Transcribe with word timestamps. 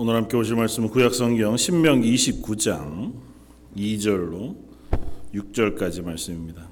오늘 0.00 0.14
함께 0.14 0.36
오실 0.36 0.54
말씀은 0.54 0.90
구약성경 0.90 1.56
신명기 1.56 2.14
29장 2.14 3.12
2절로 3.74 4.56
6절까지 5.34 6.04
말씀입니다. 6.04 6.70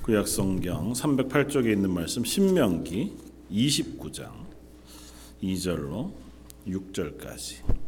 구약성경 0.00 0.94
308쪽에 0.94 1.74
있는 1.74 1.90
말씀 1.90 2.24
신명기 2.24 3.18
29장 3.50 4.30
2절로 5.42 6.10
6절까지 6.66 7.79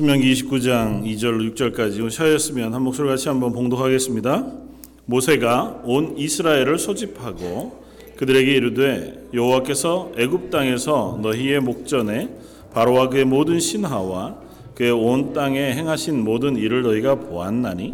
신명기 0.00 0.32
29장 0.32 1.04
2절로 1.04 1.54
6절까지 1.54 2.08
셔였으면 2.08 2.72
한 2.72 2.80
목소리 2.80 3.06
같이 3.06 3.28
한번 3.28 3.52
봉독하겠습니다. 3.52 4.46
모세가 5.04 5.82
온 5.84 6.16
이스라엘을 6.16 6.78
소집하고 6.78 7.84
그들에게 8.16 8.50
이르되 8.50 9.28
여호와께서 9.34 10.12
애굽 10.16 10.48
땅에서 10.50 11.18
너희의 11.20 11.60
목전에 11.60 12.30
바로와 12.72 13.10
그의 13.10 13.26
모든 13.26 13.60
신하와 13.60 14.36
그의 14.74 14.90
온 14.90 15.34
땅에 15.34 15.74
행하신 15.74 16.24
모든 16.24 16.56
일을 16.56 16.80
너희가 16.80 17.16
보았나니 17.16 17.92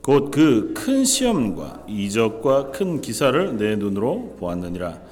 곧 0.00 0.30
그 0.30 0.72
큰 0.72 1.04
시험과 1.04 1.84
이적과 1.86 2.70
큰 2.70 3.02
기사를 3.02 3.58
내 3.58 3.76
눈으로 3.76 4.36
보았느니라. 4.40 5.11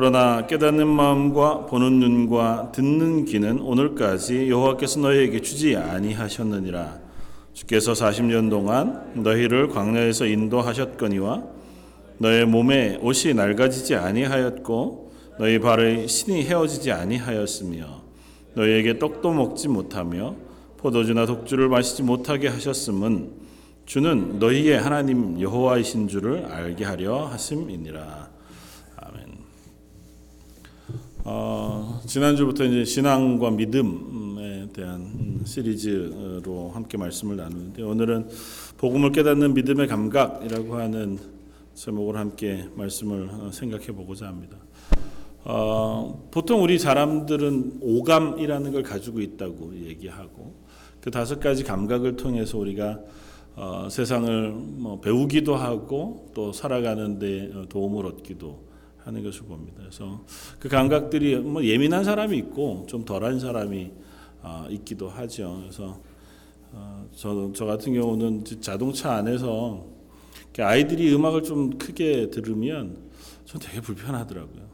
그러나 0.00 0.46
깨닫는 0.46 0.86
마음과 0.86 1.66
보는 1.66 1.98
눈과 1.98 2.70
듣는 2.70 3.24
귀는 3.24 3.58
오늘까지 3.58 4.48
여호와께서 4.48 5.00
너희에게 5.00 5.40
주지 5.40 5.74
아니하셨느니라. 5.74 7.00
주께서 7.52 7.94
40년 7.94 8.48
동안 8.48 9.10
너희를 9.14 9.66
광야에서 9.70 10.26
인도하셨거니와 10.26 11.42
너의 12.18 12.46
몸에 12.46 13.00
옷이 13.02 13.34
낡아지지 13.34 13.96
아니하였고 13.96 15.10
너희 15.40 15.58
발의 15.58 16.06
신이 16.06 16.44
헤어지지 16.44 16.92
아니하였으며 16.92 17.84
너희에게 18.54 19.00
떡도 19.00 19.32
먹지 19.32 19.66
못하며 19.66 20.36
포도주나 20.76 21.26
독주를 21.26 21.68
마시지 21.68 22.04
못하게 22.04 22.46
하셨음은 22.46 23.32
주는 23.84 24.38
너희의 24.38 24.78
하나님 24.78 25.40
여호와이신 25.40 26.06
줄을 26.06 26.44
알게 26.44 26.84
하려 26.84 27.24
하심이니라. 27.24 28.27
어, 31.24 32.00
지난주부터 32.06 32.64
이제 32.64 32.84
신앙과 32.84 33.50
믿음에 33.50 34.68
대한 34.72 35.40
시리즈로 35.44 36.70
함께 36.72 36.96
말씀을 36.96 37.36
나누는데 37.36 37.82
오늘은 37.82 38.28
복음을 38.76 39.12
깨닫는 39.12 39.54
믿음의 39.54 39.88
감각이라고 39.88 40.76
하는 40.76 41.18
제목을 41.74 42.16
함께 42.16 42.68
말씀을 42.74 43.52
생각해 43.52 43.88
보고자 43.88 44.26
합니다. 44.26 44.56
어, 45.44 46.28
보통 46.30 46.62
우리 46.62 46.78
사람들은 46.78 47.78
오감이라는 47.80 48.72
걸 48.72 48.82
가지고 48.82 49.20
있다고 49.20 49.74
얘기하고 49.84 50.54
그 51.00 51.10
다섯 51.10 51.40
가지 51.40 51.64
감각을 51.64 52.16
통해서 52.16 52.58
우리가 52.58 53.00
어, 53.56 53.88
세상을 53.90 54.52
뭐 54.52 55.00
배우기도 55.00 55.56
하고 55.56 56.30
또 56.34 56.52
살아가는데 56.52 57.66
도움을 57.68 58.06
얻기도 58.06 58.67
하는 59.08 59.22
것을 59.24 59.42
봅니다. 59.42 59.78
그래서 59.78 60.22
그 60.58 60.68
감각들이 60.68 61.36
뭐 61.36 61.64
예민한 61.64 62.04
사람이 62.04 62.36
있고 62.36 62.84
좀 62.88 63.04
덜한 63.06 63.40
사람이 63.40 63.90
어, 64.42 64.66
있기도 64.70 65.08
하죠. 65.08 65.60
그래서 65.62 65.98
어, 66.72 67.08
저, 67.16 67.50
저 67.54 67.64
같은 67.64 67.94
경우는 67.94 68.44
자동차 68.60 69.14
안에서 69.14 69.86
아이들이 70.58 71.14
음악을 71.14 71.42
좀 71.42 71.78
크게 71.78 72.30
들으면 72.30 72.98
전 73.44 73.60
되게 73.60 73.80
불편하더라고요. 73.80 74.68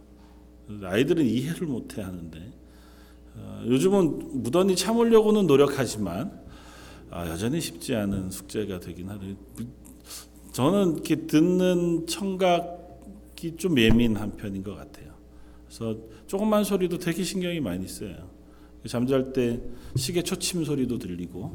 아이들은 0.82 1.24
이해를 1.24 1.66
못해 1.68 2.02
하는데 2.02 2.52
어, 3.36 3.62
요즘은 3.66 4.42
무던히 4.42 4.74
참으려고는 4.74 5.46
노력하지만 5.46 6.42
아, 7.10 7.28
여전히 7.28 7.60
쉽지 7.60 7.94
않은 7.94 8.30
숙제가 8.30 8.80
되긴 8.80 9.10
하네요. 9.10 9.36
저는 10.52 10.94
이렇게 10.94 11.26
듣는 11.26 12.06
청각이 12.08 12.83
좀 13.56 13.78
예민한 13.78 14.32
편인 14.36 14.62
것 14.62 14.74
같아요. 14.74 15.14
그래서 15.66 15.96
조금만 16.26 16.64
소리도 16.64 16.98
되게 16.98 17.22
신경이 17.22 17.60
많이 17.60 17.86
써요. 17.88 18.30
잠잘 18.86 19.32
때 19.32 19.60
시계 19.96 20.22
초침 20.22 20.64
소리도 20.64 20.98
들리고 20.98 21.52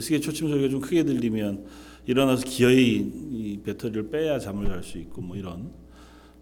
시계 0.00 0.18
초침 0.18 0.48
소리가 0.48 0.68
좀 0.68 0.80
크게 0.80 1.04
들리면 1.04 1.66
일어나서 2.06 2.44
기어이 2.44 2.96
이 3.32 3.60
배터리를 3.64 4.10
빼야 4.10 4.38
잠을 4.38 4.66
잘 4.66 4.82
수 4.82 4.98
있고 4.98 5.22
뭐 5.22 5.36
이런. 5.36 5.70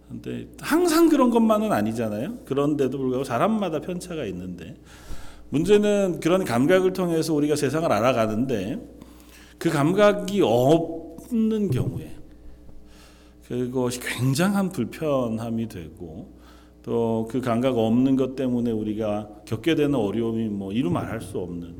근데 0.08 0.48
항상 0.60 1.08
그런 1.08 1.30
것만은 1.30 1.72
아니잖아요. 1.72 2.40
그런데도 2.44 2.98
불구하고 2.98 3.24
사람마다 3.24 3.80
편차가 3.80 4.24
있는데 4.26 4.76
문제는 5.50 6.20
그런 6.20 6.44
감각을 6.44 6.92
통해서 6.92 7.34
우리가 7.34 7.56
세상을 7.56 7.90
알아가는데 7.90 8.80
그 9.58 9.70
감각이 9.70 10.40
없는 10.42 11.70
경우에 11.70 12.16
그것이 13.58 14.00
굉장한 14.00 14.70
불편함이 14.70 15.68
되고 15.68 16.40
또 16.82 17.28
그 17.30 17.40
감각 17.40 17.76
없는 17.78 18.16
것 18.16 18.34
때문에 18.34 18.70
우리가 18.72 19.28
겪게 19.46 19.74
되는 19.74 19.94
어려움이 19.94 20.48
뭐 20.48 20.72
이루 20.72 20.90
말할 20.90 21.20
수 21.20 21.38
없는 21.38 21.76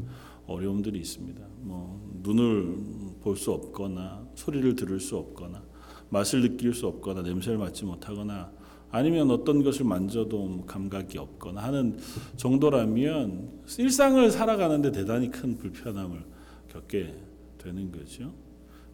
어려움들이 0.46 0.98
있습니다. 1.00 1.40
뭐 1.62 2.00
눈을 2.22 2.76
볼 3.20 3.36
수 3.36 3.52
없거나 3.52 4.26
소리를 4.34 4.74
들을 4.76 5.00
수 5.00 5.16
없거나 5.16 5.62
맛을 6.10 6.42
느낄 6.42 6.74
수 6.74 6.86
없거나 6.86 7.22
냄새를 7.22 7.58
맡지 7.58 7.84
못하거나 7.84 8.52
아니면 8.90 9.30
어떤 9.30 9.62
것을 9.62 9.86
만져도 9.86 10.64
감각이 10.66 11.16
없거나 11.18 11.62
하는 11.62 11.96
정도라면 12.36 13.62
일상을 13.78 14.30
살아가는데 14.30 14.92
대단히 14.92 15.30
큰 15.30 15.56
불편함을 15.56 16.22
겪게 16.68 17.14
되는 17.58 17.90
거죠. 17.90 18.32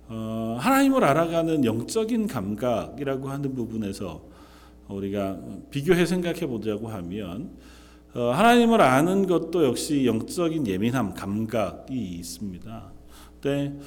어, 0.09 0.57
하나님을 0.59 1.05
알아가는 1.05 1.65
영적인 1.65 2.27
감각이라고 2.27 3.29
하는 3.29 3.55
부분에서 3.55 4.23
우리가 4.89 5.39
비교해 5.71 6.07
생각해 6.07 6.47
보자고 6.47 6.89
하면 6.89 7.51
어, 8.15 8.31
하나님을 8.31 8.81
아는 8.81 9.27
것도 9.27 9.65
역시 9.65 10.07
영적인 10.07 10.67
예민함, 10.67 11.13
감각이 11.13 11.95
있습니다. 11.95 12.93
근데 13.41 13.79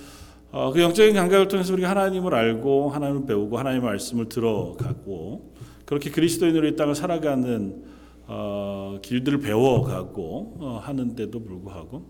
어, 0.51 0.71
그 0.71 0.81
영적인 0.81 1.15
감각을 1.15 1.47
통해서 1.47 1.73
우리가 1.73 1.89
하나님을 1.89 2.35
알고 2.35 2.89
하나님을 2.89 3.25
배우고 3.25 3.57
하나님의 3.57 3.85
말씀을 3.85 4.29
들어가고 4.29 5.53
그렇게 5.85 6.11
그리스도인으로 6.11 6.67
이 6.67 6.75
땅을 6.75 6.93
살아가는 6.93 7.83
어, 8.27 8.99
길들을 9.01 9.39
배워가고 9.39 10.57
어, 10.59 10.79
하는데도 10.83 11.43
불구하고 11.43 12.05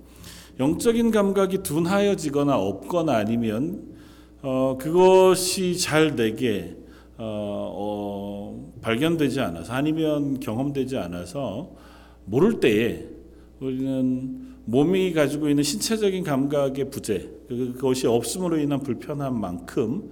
영적인 0.59 1.11
감각이 1.11 1.63
둔하여지거나 1.63 2.57
없거나 2.57 3.15
아니면 3.15 3.90
어, 4.41 4.75
그것이 4.79 5.77
잘 5.77 6.15
내게 6.15 6.75
어, 7.17 7.73
어, 7.77 8.73
발견되지 8.81 9.39
않아서 9.39 9.73
아니면 9.73 10.39
경험되지 10.39 10.97
않아서 10.97 11.71
모를 12.25 12.59
때에 12.59 13.05
우리는 13.59 14.51
몸이 14.65 15.13
가지고 15.13 15.49
있는 15.49 15.63
신체적인 15.63 16.23
감각의 16.23 16.89
부재 16.89 17.29
그것이 17.47 18.07
없음으로 18.07 18.57
인한 18.57 18.79
불편한 18.79 19.39
만큼 19.39 20.09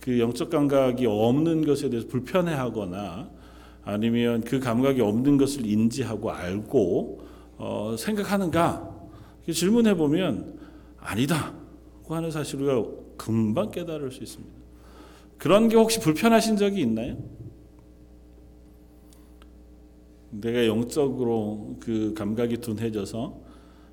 그 0.00 0.20
영적 0.20 0.50
감각이 0.50 1.04
없는 1.06 1.64
것에 1.66 1.90
대해서 1.90 2.06
불편해하거나 2.06 3.30
아니면 3.84 4.42
그 4.42 4.60
감각이 4.60 5.00
없는 5.00 5.38
것을 5.38 5.66
인지하고 5.66 6.30
알고 6.30 7.20
어, 7.58 7.96
생각하는가? 7.98 8.94
질문해 9.50 9.96
보면 9.96 10.58
아니다고 11.00 12.14
하는 12.14 12.30
사실을 12.30 12.84
금방 13.16 13.70
깨달을 13.70 14.10
수 14.10 14.22
있습니다. 14.22 14.54
그런 15.38 15.68
게 15.68 15.76
혹시 15.76 16.00
불편하신 16.00 16.56
적이 16.56 16.82
있나요? 16.82 17.16
내가 20.30 20.66
영적으로 20.66 21.76
그 21.80 22.14
감각이 22.14 22.58
둔해져서 22.58 23.40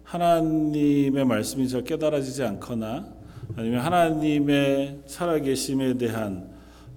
하나님의 0.04 1.26
말씀이 1.26 1.68
잘 1.68 1.84
깨달아지지 1.84 2.44
않거나 2.44 3.14
아니면 3.56 3.80
하나님의 3.82 5.02
살아계심에 5.06 5.98
대한 5.98 6.52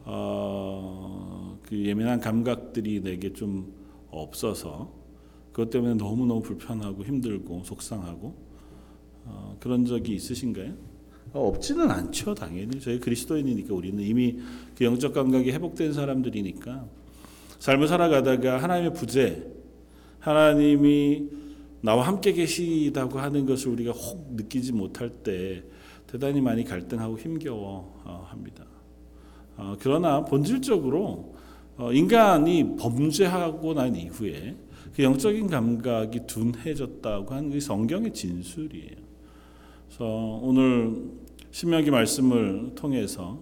어, 0.05 1.59
그 1.63 1.77
예민한 1.85 2.21
감각들이 2.21 3.03
내게 3.03 3.33
좀 3.33 3.73
없어서 4.11 4.93
그것 5.53 5.71
때문에 5.71 5.95
너무 5.95 6.27
너무 6.27 6.43
불편하고 6.43 7.05
힘들고 7.05 7.65
속상하고 7.65 8.35
어, 9.25 9.57
그런 9.59 9.85
적이 9.85 10.15
있으신가요? 10.15 10.75
어, 11.37 11.49
없지는 11.49 11.91
않죠, 11.91 12.35
당연히 12.35 12.81
저희 12.81 12.99
그리스도인이니까 12.99 13.75
우리는 13.75 14.03
이미 14.03 14.39
그 14.77 14.85
영적 14.85 15.13
감각이 15.13 15.51
회복된 15.53 15.93
사람들이니까 15.93 16.87
삶을 17.59 17.89
살아가다가 17.89 18.63
하나님의 18.63 18.95
부재 18.95 19.43
하나님이 20.19 21.29
나와 21.83 22.07
함께 22.07 22.33
계시다고 22.33 23.19
하는 23.19 23.47
것을 23.47 23.69
우리가 23.69 23.93
혹 23.93 24.35
느끼지 24.35 24.73
못할 24.73 25.11
때 25.11 25.63
대단히 26.07 26.41
많이 26.41 26.65
갈등하고 26.65 27.19
힘겨워 27.19 28.03
어. 28.05 28.27
어, 29.59 29.77
그러나 29.81 30.25
본질적으로 30.25 31.35
어, 31.79 31.93
인간이 31.93 32.77
범죄하고 32.77 33.75
난 33.75 33.95
이후에 33.97 34.57
그 34.95 35.03
영적인 35.03 35.49
감각이 35.49 36.27
둔해졌다고 36.27 37.35
하는 37.35 37.51
게 37.51 37.61
성경의 37.61 38.13
진술이에요. 38.13 39.07
그래서 39.87 40.05
오늘 40.43 40.95
신명기 41.57 41.91
말씀을 41.91 42.73
통해서 42.75 43.41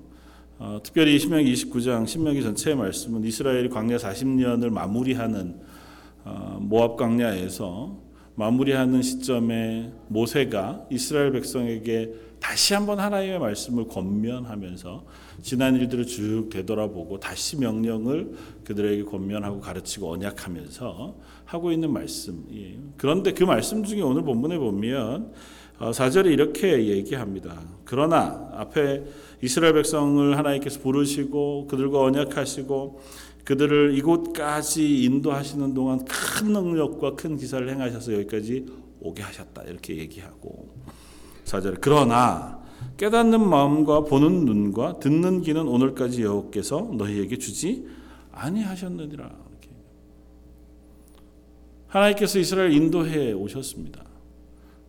어, 0.57 0.79
특별히 0.85 1.19
신명기 1.19 1.53
29장 1.53 2.07
신명기 2.07 2.45
전체의 2.45 2.77
말씀은 2.77 3.25
이스라엘이 3.25 3.69
광야 3.71 3.97
40년을 3.97 4.71
마무리하는 4.71 5.61
어, 6.25 6.59
모압 6.61 6.97
광야에서 6.97 7.99
마무리하는 8.37 9.03
시점에 9.03 9.91
모세가 10.07 10.87
이스라엘 10.91 11.33
백성에게 11.33 12.15
다시 12.39 12.75
한번 12.75 13.01
하나님의 13.01 13.41
말씀을 13.41 13.89
권면하면서 13.89 15.05
지난 15.43 15.75
일들을 15.75 16.07
쭉 16.07 16.51
되돌아보고 16.53 17.19
다시 17.19 17.57
명령을 17.57 18.35
그들에게 18.63 19.03
권면하고 19.05 19.59
가르치고 19.59 20.13
언약하면서 20.13 21.17
하고 21.47 21.73
있는 21.73 21.93
말씀이에요. 21.93 22.79
그런데 22.97 23.33
그 23.33 23.43
말씀 23.43 23.83
중에 23.83 24.03
오늘 24.03 24.23
본문에 24.23 24.59
보면 24.59 25.33
어, 25.33 25.64
4절에 25.79 26.32
이렇게 26.32 26.87
얘기합니다. 26.88 27.61
그러나 27.85 28.50
앞에 28.55 29.03
이스라엘 29.43 29.75
백성을 29.75 30.37
하나님께서 30.37 30.81
부르시고 30.81 31.67
그들과 31.67 32.00
언약하시고 32.00 33.00
그들을 33.44 33.97
이곳까지 33.99 35.03
인도하시는 35.05 35.75
동안 35.75 36.05
큰 36.05 36.53
능력과 36.53 37.15
큰 37.15 37.37
기사를 37.37 37.69
행하셔서 37.69 38.15
여기까지 38.15 38.67
오게 39.00 39.23
하셨다. 39.23 39.62
이렇게 39.65 39.97
얘기하고 39.99 40.75
4절에 41.44 41.79
그러나 41.81 42.62
깨닫는 42.97 43.47
마음과 43.47 44.05
보는 44.05 44.44
눈과 44.47 44.99
듣는 45.00 45.43
귀는 45.43 45.69
오늘까지 45.69 46.23
여호께서 46.23 46.93
너희에게 46.97 47.37
주지 47.38 47.87
아니하셨느니라. 48.32 49.44
하나님께서 51.88 52.38
이스라엘 52.41 52.73
인도해 52.73 53.32
오셨습니다. 53.32 54.14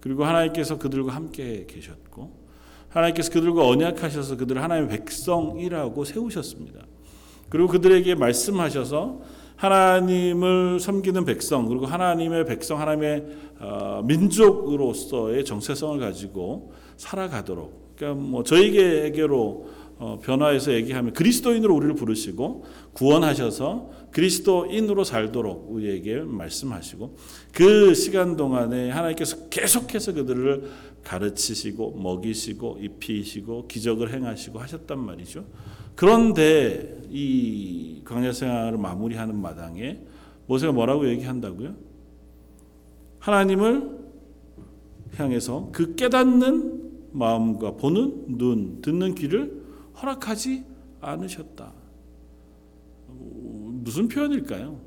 그리고 0.06 0.24
하나님께서 0.24 0.78
그들과 0.78 1.16
함께 1.16 1.66
계셨고 1.68 2.32
하나님께서 2.90 3.32
그들과 3.32 3.68
언약하셔서 3.68 4.38
그들을 4.38 4.62
하나님의 4.62 5.00
백성이라고 5.00 6.06
세우셨습니다. 6.06 6.82
그리고 7.50 7.68
그들에게 7.70 8.14
말씀하셔서 8.14 9.22
하나님을 9.56 10.80
섬기는 10.80 11.26
백성 11.26 11.68
그리고 11.68 11.88
하나님의 11.88 12.46
백성 12.46 12.80
하나님의 12.80 13.26
어, 13.60 14.04
민족으로서의 14.06 15.44
정체성을 15.44 15.98
가지고 15.98 16.74
살아가도록 16.98 17.96
그러니까 17.96 18.22
뭐 18.22 18.44
저에게로 18.44 19.70
어, 19.98 20.20
변화해서 20.22 20.72
얘기하면 20.74 21.14
그리스도인으로 21.14 21.74
우리를 21.74 21.96
부르시고 21.96 22.64
구원하셔서 22.94 23.90
그리스도인으로 24.16 25.04
살도록 25.04 25.68
우리에게 25.70 26.22
말씀하시고 26.22 27.18
그 27.52 27.94
시간 27.94 28.38
동안에 28.38 28.90
하나님께서 28.90 29.50
계속해서 29.50 30.14
그들을 30.14 30.72
가르치시고 31.04 31.98
먹이시고 31.98 32.78
입히시고 32.80 33.68
기적을 33.68 34.14
행하시고 34.14 34.58
하셨단 34.58 35.00
말이죠. 35.00 35.44
그런데 35.96 36.98
이 37.10 38.04
광야 38.06 38.32
생활을 38.32 38.78
마무리하는 38.78 39.36
마당에 39.36 40.00
모세가 40.48 40.72
뭐라고 40.72 41.10
얘기한다고요? 41.10 41.76
하나님을 43.20 44.00
향해서 45.16 45.72
그 45.74 45.96
깨닫는 45.96 47.10
마음과 47.12 47.72
보는 47.72 48.38
눈, 48.38 48.82
듣는 48.82 49.14
귀를 49.16 49.62
허락하지 50.02 50.64
않으셨다. 51.02 51.74
무슨 53.86 54.08
표현일까요? 54.08 54.82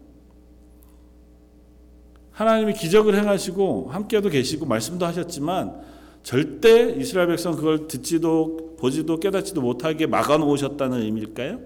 하나님이 2.32 2.74
기적을 2.74 3.14
행하시고 3.14 3.90
함께도 3.90 4.28
계시고 4.28 4.66
말씀도 4.66 5.06
하셨지만 5.06 5.80
절대 6.24 6.90
이스라엘 6.90 7.28
백성 7.28 7.54
그걸 7.54 7.86
듣지도 7.86 8.76
보지도 8.76 9.20
깨닫지도 9.20 9.62
못하게 9.62 10.08
막아 10.08 10.36
놓으셨다는 10.36 11.02
의미일까요? 11.02 11.60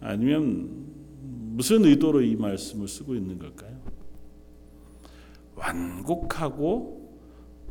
아니면 0.00 0.86
무슨 1.54 1.84
의도로 1.84 2.22
이 2.22 2.34
말씀을 2.34 2.88
쓰고 2.88 3.14
있는 3.14 3.38
걸까요? 3.38 3.76
완곡하고 5.54 7.10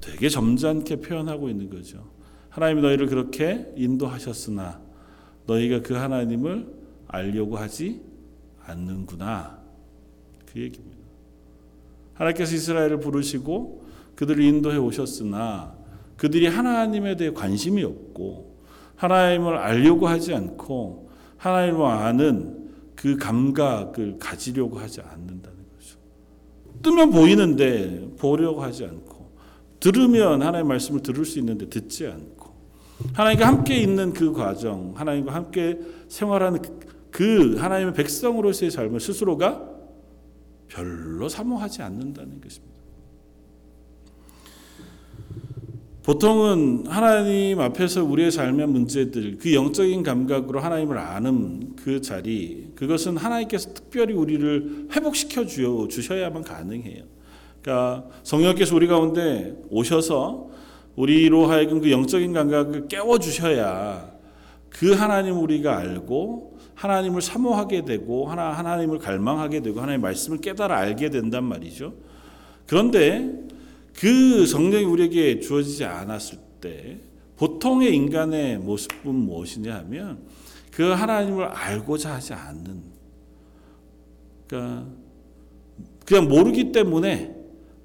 되게 0.01 0.30
점잖게 0.30 0.98
표현하고 0.98 1.50
있는 1.50 1.71
거죠. 1.71 2.12
하나님이 2.50 2.83
너희를 2.83 3.07
그렇게 3.07 3.74
인도하셨으나 3.75 4.81
너희가 5.48 5.81
그 5.81 5.95
하나님을 5.95 6.68
알려고 7.07 7.57
하지 7.57 8.14
않는구나. 8.65 9.59
그 10.51 10.62
얘기입니다. 10.62 10.97
하나님께서 12.13 12.56
이스라엘을 12.56 13.00
부르시고 13.00 13.85
그들을 14.15 14.44
인도해 14.44 14.77
오셨으나 14.77 15.75
그들이 16.17 16.47
하나님에 16.47 17.15
대해 17.17 17.31
관심이 17.31 17.83
없고 17.83 18.56
하나님을 18.95 19.57
알려고 19.57 20.07
하지 20.07 20.33
않고 20.33 21.09
하나님을 21.38 21.85
아는 21.85 22.69
그 22.95 23.17
감각을 23.17 24.17
가지려고 24.19 24.79
하지 24.79 25.01
않는다는 25.01 25.57
거죠. 25.75 25.97
뜨면 26.81 27.12
보이는데 27.12 28.09
보려고 28.17 28.63
하지 28.63 28.85
않고 28.85 29.35
들으면 29.81 30.41
하나님의 30.41 30.63
말씀을 30.63 31.01
들을 31.01 31.25
수 31.25 31.38
있는데 31.39 31.67
듣지 31.67 32.07
않고 32.07 32.56
하나님과 33.13 33.45
함께 33.45 33.77
있는 33.77 34.13
그 34.13 34.31
과정, 34.31 34.94
하나님과 34.95 35.33
함께 35.33 35.77
생활하는 36.07 36.62
그 37.15 37.56
하나님의 37.56 37.94
백성으로서의 37.94 38.71
삶을 38.71 39.00
스스로가 39.00 39.69
별로 40.67 41.29
사모하지 41.29 41.81
않는다는 41.81 42.41
것입니다. 42.41 42.75
보통은 46.03 46.88
하나님 46.88 47.62
앞에서 47.62 48.03
우리의 48.03 48.31
삶의 48.31 48.67
문제들, 48.67 49.38
그 49.38 49.53
영적인 49.53 50.03
감각으로 50.03 50.59
하나님을 50.59 50.97
아는 50.97 51.77
그 51.77 52.01
자리, 52.01 52.73
그것은 52.75 53.15
하나님께서 53.15 53.73
특별히 53.73 54.13
우리를 54.13 54.89
회복시켜 54.91 55.45
주셔야만 55.45 56.44
가능해요. 56.44 57.06
그러니까 57.62 58.10
성령께서 58.24 58.75
우리 58.75 58.88
가운데 58.88 59.55
오셔서 59.69 60.50
우리로 60.98 61.45
하여금 61.45 61.79
그 61.79 61.89
영적인 61.89 62.34
감각을 62.34 62.89
깨워 62.89 63.19
주셔야 63.19 64.13
그 64.69 64.91
하나님 64.91 65.38
우리가 65.38 65.77
알고 65.77 66.54
하나님을 66.75 67.22
사모하게 67.22 67.86
되고 67.86 68.27
하나 68.27 68.51
하나님을 68.51 69.00
갈망하게 69.00 69.62
되고 69.62 69.79
하나님의 69.79 70.01
말씀을 70.01 70.39
깨달아 70.39 70.77
알게 70.77 71.10
된단 71.10 71.44
말이죠. 71.46 71.94
그런데 72.67 73.34
그 73.94 74.46
성령이 74.46 74.86
우리에게 74.86 75.39
주어지지 75.39 75.86
않았을 75.86 76.38
때 76.60 77.00
보통의 77.38 77.96
인간의 77.96 78.60
모습은 78.60 79.13
무엇이냐 79.13 79.75
하면 79.75 80.20
그 80.72 80.84
하나님을 80.91 81.46
알고자 81.46 82.15
하지 82.15 82.34
않는 82.34 82.84
그러니까 84.48 84.86
그냥 86.05 86.27
모르기 86.27 86.72
때문에 86.72 87.36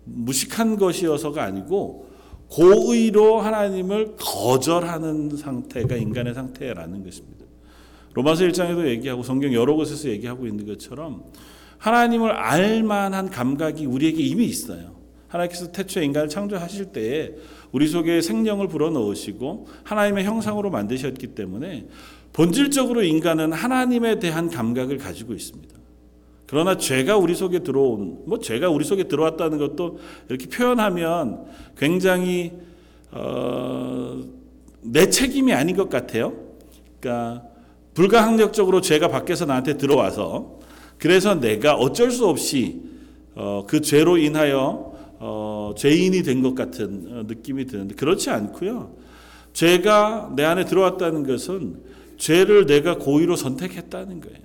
무식한 0.04 0.76
것이어서가 0.76 1.44
아니고 1.44 2.10
고의로 2.48 3.38
하나님을 3.40 4.16
거절하는 4.16 5.36
상태가 5.36 5.94
인간의 5.94 6.34
상태라는 6.34 7.04
것입니다. 7.04 7.39
로마서 8.14 8.44
1장에도 8.44 8.86
얘기하고 8.86 9.22
성경 9.22 9.52
여러 9.52 9.74
곳에서 9.74 10.08
얘기하고 10.08 10.46
있는 10.46 10.66
것처럼 10.66 11.24
하나님을 11.78 12.30
알 12.32 12.82
만한 12.82 13.30
감각이 13.30 13.86
우리에게 13.86 14.22
이미 14.22 14.46
있어요. 14.46 14.96
하나님께서 15.28 15.70
태초에 15.70 16.04
인간을 16.04 16.28
창조하실 16.28 16.86
때에 16.86 17.34
우리 17.72 17.86
속에 17.86 18.20
생명을 18.20 18.68
불어넣으시고 18.68 19.68
하나님의 19.84 20.24
형상으로 20.24 20.70
만드셨기 20.70 21.28
때문에 21.28 21.86
본질적으로 22.32 23.02
인간은 23.02 23.52
하나님에 23.52 24.18
대한 24.18 24.50
감각을 24.50 24.98
가지고 24.98 25.34
있습니다. 25.34 25.74
그러나 26.46 26.76
죄가 26.76 27.16
우리 27.16 27.34
속에 27.36 27.60
들어온 27.60 28.24
뭐 28.26 28.40
죄가 28.40 28.70
우리 28.70 28.84
속에 28.84 29.04
들어왔다는 29.04 29.58
것도 29.58 30.00
이렇게 30.28 30.48
표현하면 30.48 31.44
굉장히 31.78 32.52
어, 33.12 34.20
내 34.82 35.08
책임이 35.08 35.52
아닌 35.52 35.76
것 35.76 35.88
같아요. 35.88 36.32
그러니까 36.98 37.49
불가항력적으로 37.94 38.80
죄가 38.80 39.08
밖에서 39.08 39.46
나한테 39.46 39.76
들어와서 39.76 40.58
그래서 40.98 41.34
내가 41.34 41.74
어쩔 41.74 42.10
수 42.10 42.26
없이 42.26 42.82
어, 43.34 43.64
그 43.66 43.80
죄로 43.80 44.18
인하여 44.18 44.92
어, 45.18 45.74
죄인이 45.76 46.22
된 46.22 46.42
것 46.42 46.54
같은 46.54 47.06
어, 47.10 47.22
느낌이 47.26 47.66
드는데 47.66 47.94
그렇지 47.94 48.30
않고요. 48.30 48.96
죄가 49.52 50.32
내 50.36 50.44
안에 50.44 50.64
들어왔다는 50.64 51.26
것은 51.26 51.82
죄를 52.16 52.66
내가 52.66 52.98
고의로 52.98 53.36
선택했다는 53.36 54.20
거예요. 54.20 54.38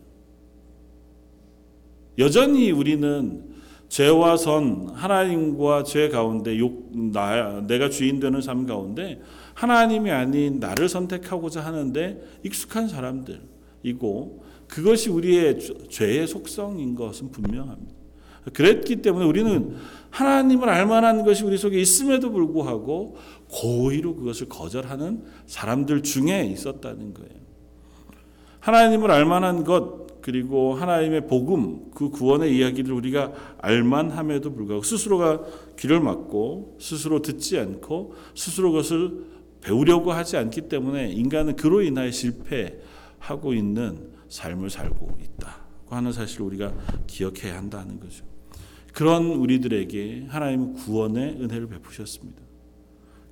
여전히 2.18 2.72
우리는 2.72 3.44
죄와 3.90 4.38
선 4.38 4.90
하나님과 4.94 5.84
죄 5.84 6.10
가운데 6.10 6.58
욕, 6.58 6.90
나, 6.94 7.62
내가 7.68 7.90
주인 7.90 8.20
되는 8.20 8.42
삶 8.42 8.66
가운데 8.66 9.22
하나님이 9.56 10.12
아닌 10.12 10.60
나를 10.60 10.88
선택하고자 10.88 11.62
하는데 11.62 12.22
익숙한 12.44 12.88
사람들이고 12.88 14.44
그것이 14.68 15.10
우리의 15.10 15.60
죄의 15.90 16.28
속성인 16.28 16.96
것은 16.96 17.32
분명합니다. 17.32 17.96
그랬기 18.54 18.98
때문에 18.98 19.26
우리는 19.26 19.76
하나님을 20.12 20.70
알만한 20.70 21.26
것이 21.26 21.44
우리 21.44 21.58
속에 21.58 21.80
있음에도 21.80 22.32
불구하고 22.32 23.18
고의로 23.50 24.16
그것을 24.16 24.50
거절하는 24.50 25.24
사람들 25.48 26.04
중에 26.04 26.46
있었다는 26.46 27.14
거예요. 27.14 27.46
하나님을 28.60 29.10
알만한 29.10 29.64
것 29.64 30.22
그리고 30.22 30.74
하나님의 30.74 31.28
복음 31.28 31.92
그 31.94 32.10
구원의 32.10 32.58
이야기를 32.58 32.92
우리가 32.94 33.32
알만함에도 33.60 34.54
불구하고 34.54 34.84
스스로가 34.84 35.44
귀를 35.78 36.00
막고 36.00 36.78
스스로 36.80 37.22
듣지 37.22 37.60
않고 37.60 38.16
스스로 38.34 38.72
그것을 38.72 39.35
배우려고 39.66 40.14
하지 40.14 40.38
않기 40.38 40.70
때문에 40.70 41.12
인간은 41.12 41.56
그로 41.56 41.82
인하여 41.82 42.12
실패하고 42.12 43.54
있는 43.54 44.12
삶을 44.30 44.70
살고 44.70 45.18
있다고 45.24 45.96
하는 45.96 46.12
사실을 46.12 46.46
우리가 46.46 46.74
기억해야 47.08 47.58
한다는 47.58 48.00
거죠. 48.00 48.24
그런 48.94 49.26
우리들에게 49.26 50.28
하나님은 50.30 50.74
구원의 50.74 51.38
은혜를 51.42 51.68
베푸셨습니다. 51.68 52.42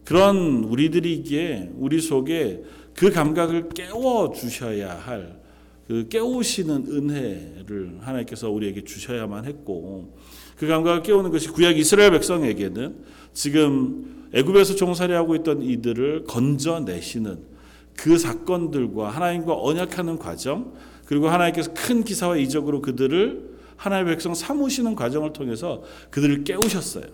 그런 0.04 0.64
우리들이기에 0.64 1.72
우리 1.76 2.02
속에 2.02 2.64
그 2.96 3.12
감각을 3.12 3.70
깨워 3.70 4.34
주셔야 4.34 4.98
할 4.98 5.44
그 5.88 6.08
깨우시는 6.08 6.86
은혜를 6.88 7.98
하나님께서 8.02 8.50
우리에게 8.50 8.84
주셔야만 8.84 9.46
했고 9.46 10.18
그 10.56 10.68
감각을 10.68 11.04
깨우는 11.04 11.32
것이 11.32 11.50
구약 11.50 11.78
이스라엘 11.78 12.12
백성에게는 12.12 13.04
지금 13.34 14.28
애굽에서 14.34 14.76
종살이하고 14.76 15.36
있던 15.38 15.62
이들을 15.62 16.26
건져내시는 16.26 17.54
그 17.96 18.18
사건들과 18.18 19.10
하나님과 19.10 19.56
언약하는 19.62 20.18
과정 20.18 20.74
그리고 21.06 21.30
하나님께서 21.30 21.74
큰 21.74 22.04
기사와 22.04 22.38
이적으로 22.38 22.82
그들을 22.82 23.54
하나님의 23.76 24.16
백성 24.16 24.34
삼으시는 24.34 24.96
과정을 24.96 25.34
통해서 25.34 25.84
그들을 26.10 26.44
깨우셨어요. 26.44 27.06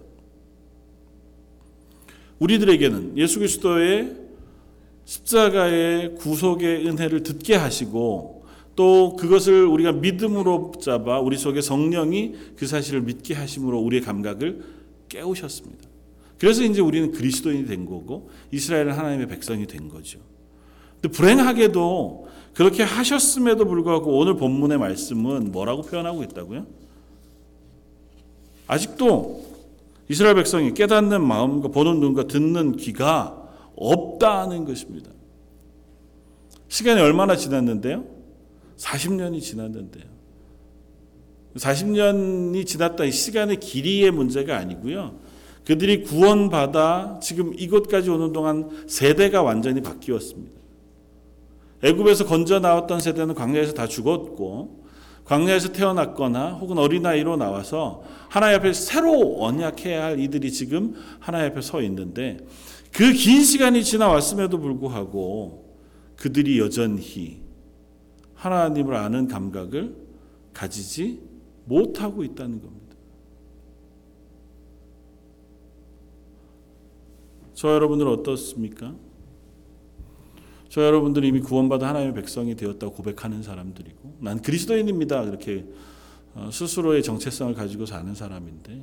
우리들에게는 2.40 3.18
예수 3.18 3.40
그리스도의 3.40 4.16
십자가의 5.04 6.16
구속의 6.16 6.88
은혜를 6.88 7.24
듣게 7.24 7.56
하시고 7.56 8.46
또 8.76 9.16
그것을 9.18 9.66
우리가 9.66 9.92
믿음으로 9.92 10.72
잡아 10.82 11.20
우리 11.20 11.36
속에 11.38 11.60
성령이 11.60 12.36
그 12.56 12.66
사실을 12.68 13.02
믿게 13.02 13.34
하심으로 13.34 13.78
우리의 13.80 14.04
감각을 14.04 14.64
깨우셨습니다. 15.10 15.89
그래서 16.40 16.64
이제 16.64 16.82
우리는 16.82 17.12
그리스도인이 17.12 17.66
된 17.66 17.86
거고 17.86 18.30
이스라엘은 18.52 18.94
하나님의 18.94 19.28
백성이 19.28 19.68
된 19.68 19.90
거죠. 19.90 20.20
근데 21.02 21.16
불행하게도 21.16 22.28
그렇게 22.54 22.84
하셨음에도 22.84 23.66
불구하고 23.66 24.18
오늘 24.18 24.36
본문의 24.36 24.78
말씀은 24.78 25.52
뭐라고 25.52 25.82
표현하고 25.84 26.24
있다고요? 26.24 26.66
아직도 28.68 29.46
이스라엘 30.10 30.36
백성이 30.36 30.74
깨닫는 30.74 31.22
마음과 31.22 31.70
보는 31.70 32.00
눈과 32.00 32.24
듣는 32.28 32.78
귀가 32.78 33.36
없다는 33.76 34.66
것입니다. 34.66 35.12
시간이 36.68 37.02
얼마나 37.02 37.36
지났는데요? 37.36 38.06
40년이 38.78 39.42
지났는데요. 39.42 40.06
40년이 41.56 42.66
지났다 42.66 43.06
이 43.06 43.12
시간의 43.12 43.60
길이의 43.60 44.12
문제가 44.12 44.58
아니고요. 44.58 45.20
그들이 45.70 46.02
구원받아 46.02 47.20
지금 47.22 47.54
이곳까지 47.56 48.10
오는 48.10 48.34
동안 48.34 48.72
세대가 48.88 49.44
완전히 49.44 49.82
바뀌었습니다. 49.82 50.60
애굽에서 51.84 52.26
건져 52.26 52.60
나왔던 52.60 53.00
세대는 53.00 53.36
광야에서 53.36 53.74
다 53.74 53.86
죽었고 53.86 54.86
광야에서 55.26 55.72
태어났거나 55.72 56.54
혹은 56.54 56.80
어린아이로 56.80 57.38
나와서 57.38 58.02
하나님 58.30 58.58
앞에 58.58 58.74
새로 58.74 59.44
언약해야 59.44 60.06
할 60.06 60.20
이들이 60.20 60.52
지금 60.52 60.96
하나님 61.20 61.52
앞에 61.52 61.62
서 61.62 61.84
있는데 61.84 62.38
그 62.92 63.14
긴 63.14 63.44
시간이 63.44 63.84
지나왔음에도 63.84 64.60
불구하고 64.60 65.76
그들이 66.16 66.58
여전히 66.58 67.44
하나님을 68.34 68.96
아는 68.96 69.28
감각을 69.28 69.96
가지지 70.52 71.20
못하고 71.66 72.24
있다는 72.24 72.60
겁니다. 72.60 72.89
저 77.60 77.74
여러분들은 77.74 78.10
어떻습니까? 78.10 78.96
저 80.70 80.82
여러분들이 80.82 81.28
이미 81.28 81.42
구원받아 81.42 81.90
하나님의 81.90 82.14
백성이 82.14 82.56
되었다고 82.56 82.94
고백하는 82.94 83.44
사람들이고 83.44 84.16
난 84.22 84.42
그리스도인입니다. 84.42 85.26
그렇게 85.26 85.66
어, 86.36 86.50
스스로의 86.54 87.04
정체성을 87.04 87.54
가지고 87.56 87.86
사는 87.86 88.16
사람인데 88.16 88.82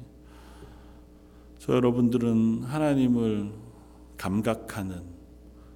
저 1.59 1.73
여러분들은 1.73 2.64
하나님을 2.64 3.50
감각하는 4.18 5.04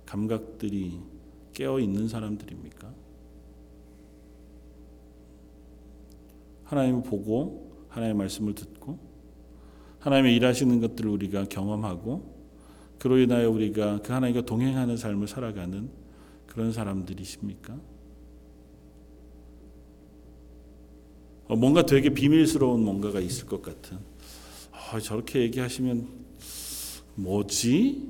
감각들이 0.04 0.98
깨어 1.54 1.80
있는 1.80 2.06
사람들입니까? 2.06 2.92
하나님을 6.64 7.02
보고 7.04 7.86
하나님의 7.88 8.18
말씀을 8.18 8.54
듣고 8.54 8.98
하나님의 10.00 10.36
일하시는 10.36 10.82
것들을 10.82 11.10
우리가 11.10 11.46
경험하고 11.46 12.39
그로 13.00 13.16
인하여 13.16 13.50
우리가 13.50 14.02
그 14.02 14.12
하나님과 14.12 14.42
동행하는 14.42 14.98
삶을 14.98 15.26
살아가는 15.26 15.88
그런 16.46 16.70
사람들이십니까? 16.70 17.74
어, 21.48 21.56
뭔가 21.56 21.86
되게 21.86 22.10
비밀스러운 22.10 22.84
뭔가가 22.84 23.18
있을 23.20 23.46
것 23.46 23.62
같은. 23.62 23.96
어, 24.92 25.00
저렇게 25.00 25.40
얘기하시면 25.40 26.08
뭐지? 27.14 28.06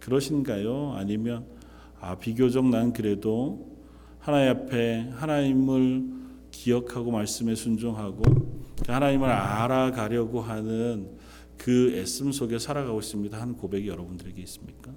그러신가요? 0.00 0.94
아니면 0.96 1.46
아 2.00 2.16
비교적 2.16 2.66
난 2.66 2.92
그래도 2.92 3.78
하나님 4.18 4.50
앞에 4.50 5.10
하나님을 5.12 6.08
기억하고 6.50 7.12
말씀에 7.12 7.54
순종하고 7.54 8.22
그 8.84 8.92
하나님을 8.92 9.30
알아가려고 9.30 10.40
하는 10.40 11.08
그 11.56 11.92
애씀 11.96 12.32
속에 12.32 12.58
살아가고 12.58 13.00
있습니다. 13.00 13.40
한 13.40 13.56
고백이 13.56 13.88
여러분들에게 13.88 14.40
있습니까? 14.42 14.92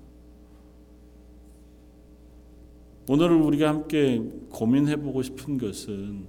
오늘 3.09 3.31
우리가 3.31 3.69
함께 3.69 4.21
고민해 4.49 4.97
보고 4.97 5.21
싶은 5.21 5.57
것은 5.57 6.25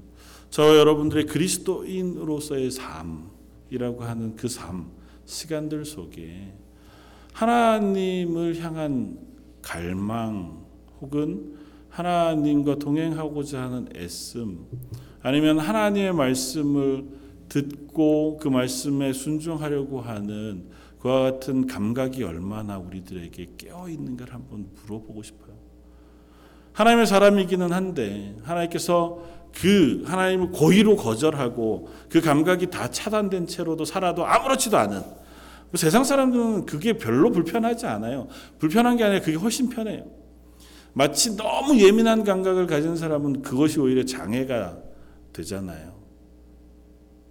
저 0.51 0.79
여러분들의 0.79 1.27
그리스도인으로서의 1.27 2.71
삶이라고 2.71 4.05
하는 4.05 4.37
그 4.37 4.49
삶, 4.49 4.91
시간들 5.25 5.85
속에 5.85 6.55
하나님을 7.33 8.61
향한 8.63 9.19
갈망 9.61 10.65
혹은 11.01 11.57
하나님과 11.91 12.77
동행하고자 12.77 13.61
하는 13.61 13.89
애씀 13.97 14.67
아니면 15.21 15.59
하나님의 15.59 16.13
말씀을 16.15 17.18
듣고 17.49 18.39
그 18.41 18.49
말씀에 18.49 19.13
순종하려고 19.13 20.01
하는 20.01 20.67
그와 21.01 21.21
같은 21.23 21.67
감각이 21.67 22.25
얼마나 22.25 22.79
우리들에게 22.79 23.53
깨어 23.57 23.89
있는가를 23.89 24.35
한번 24.35 24.67
물어보고 24.75 25.23
싶어요. 25.23 25.57
하나님의 26.73 27.07
사람이기는 27.07 27.73
한데 27.73 28.37
하나님께서 28.43 29.23
그 29.53 30.03
하나님을 30.07 30.51
고의로 30.51 30.97
거절하고 30.97 31.89
그 32.09 32.21
감각이 32.21 32.69
다 32.71 32.91
차단된 32.91 33.47
채로도 33.47 33.85
살아도 33.85 34.27
아무렇지도 34.27 34.77
않은 34.77 35.01
뭐 35.01 35.75
세상 35.75 36.05
사람들은 36.05 36.67
그게 36.67 36.95
별로 36.95 37.31
불편하지 37.31 37.87
않아요. 37.87 38.29
불편한 38.59 38.97
게 38.97 39.05
아니라 39.05 39.21
그게 39.21 39.37
훨씬 39.37 39.69
편해요. 39.69 40.05
마치 40.93 41.37
너무 41.37 41.79
예민한 41.79 42.25
감각을 42.25 42.67
가진 42.67 42.97
사람은 42.97 43.43
그것이 43.43 43.79
오히려 43.81 44.05
장애가 44.05 44.79
되잖아요. 45.33 45.98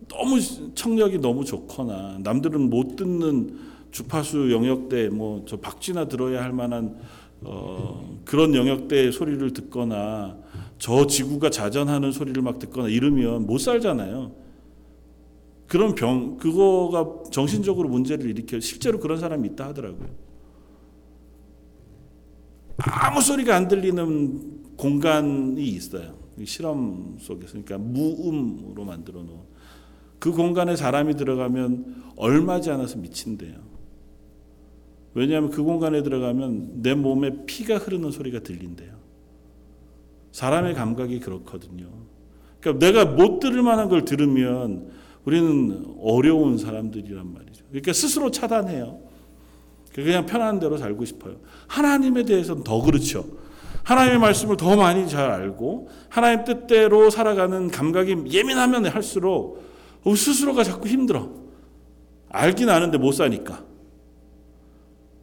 너무 0.08 0.40
청력이 0.74 1.20
너무 1.20 1.44
좋거나 1.46 2.20
남들은 2.24 2.70
못 2.70 2.96
듣는 2.96 3.60
주파수 3.92 4.52
영역대 4.52 5.10
뭐 5.10 5.44
저 5.48 5.58
박쥐나 5.58 6.08
들어야 6.08 6.44
할 6.44 6.52
만한 6.54 6.98
어, 7.42 8.20
그런 8.26 8.54
영역대의 8.56 9.12
소리를 9.12 9.54
듣거나 9.54 10.38
저 10.80 11.06
지구가 11.08 11.50
자전하는 11.50 12.12
소리를 12.12 12.42
막 12.42 12.60
듣거나 12.60 12.88
이러면 12.88 13.46
못 13.46 13.60
살잖아요. 13.60 14.32
그런 15.68 15.96
병, 15.96 16.38
그거가 16.38 17.30
정신적으로 17.30 17.90
문제를 17.90 18.30
일으켜 18.30 18.60
실제로 18.60 19.00
그런 19.00 19.20
사람이 19.20 19.50
있다 19.50 19.68
하더라고요. 19.68 20.08
아무 22.78 23.22
소리가 23.22 23.56
안 23.56 23.68
들리는 23.68 24.76
공간이 24.78 25.62
있어요. 25.68 26.16
실험 26.46 27.18
속에서 27.20 27.54
그러니까 27.64 27.78
무음으로 27.80 28.86
만들어 28.86 29.22
놓은 29.24 29.40
그 30.20 30.32
공간에 30.32 30.76
사람이 30.76 31.16
들어가면 31.16 32.14
얼마지 32.16 32.72
않아서 32.72 32.98
미친대요. 32.98 33.56
왜냐하면 35.14 35.50
그 35.50 35.64
공간에 35.64 36.04
들어가면 36.04 36.82
내 36.82 36.94
몸에 36.94 37.46
피가 37.46 37.78
흐르는 37.78 38.12
소리가 38.12 38.42
들린대요. 38.42 38.92
사람의 40.32 40.76
감각이 40.76 41.20
그렇거든요. 41.20 41.88
그러니까 42.60 42.86
내가 42.86 43.06
못 43.06 43.40
들을 43.40 43.62
만한 43.64 43.90
걸 43.90 44.06
들으면 44.06 44.92
우리는 45.26 45.96
어려운 46.02 46.58
사람들이란 46.58 47.34
말이죠. 47.34 47.66
그러니까 47.70 47.94
스스로 47.94 48.32
차단해요. 48.32 49.00
그냥 49.94 50.26
편한 50.28 50.60
대로 50.60 50.78
살고 50.78 51.06
싶어요. 51.06 51.38
하나님에 51.68 52.24
대해서는 52.24 52.64
더 52.64 52.82
그렇죠. 52.82 53.26
하나님의 53.84 54.20
말씀을 54.20 54.58
더 54.58 54.76
많이 54.76 55.08
잘 55.10 55.32
알고 55.32 55.90
하나님 56.10 56.44
뜻대로 56.44 57.10
살아가는 57.10 57.70
감각이 57.70 58.26
예민하면 58.30 58.86
할수록 58.86 59.64
스스로가 60.16 60.64
자꾸 60.64 60.88
힘들어. 60.88 61.30
알긴 62.30 62.70
아는데 62.70 62.98
못 62.98 63.12
사니까. 63.12 63.66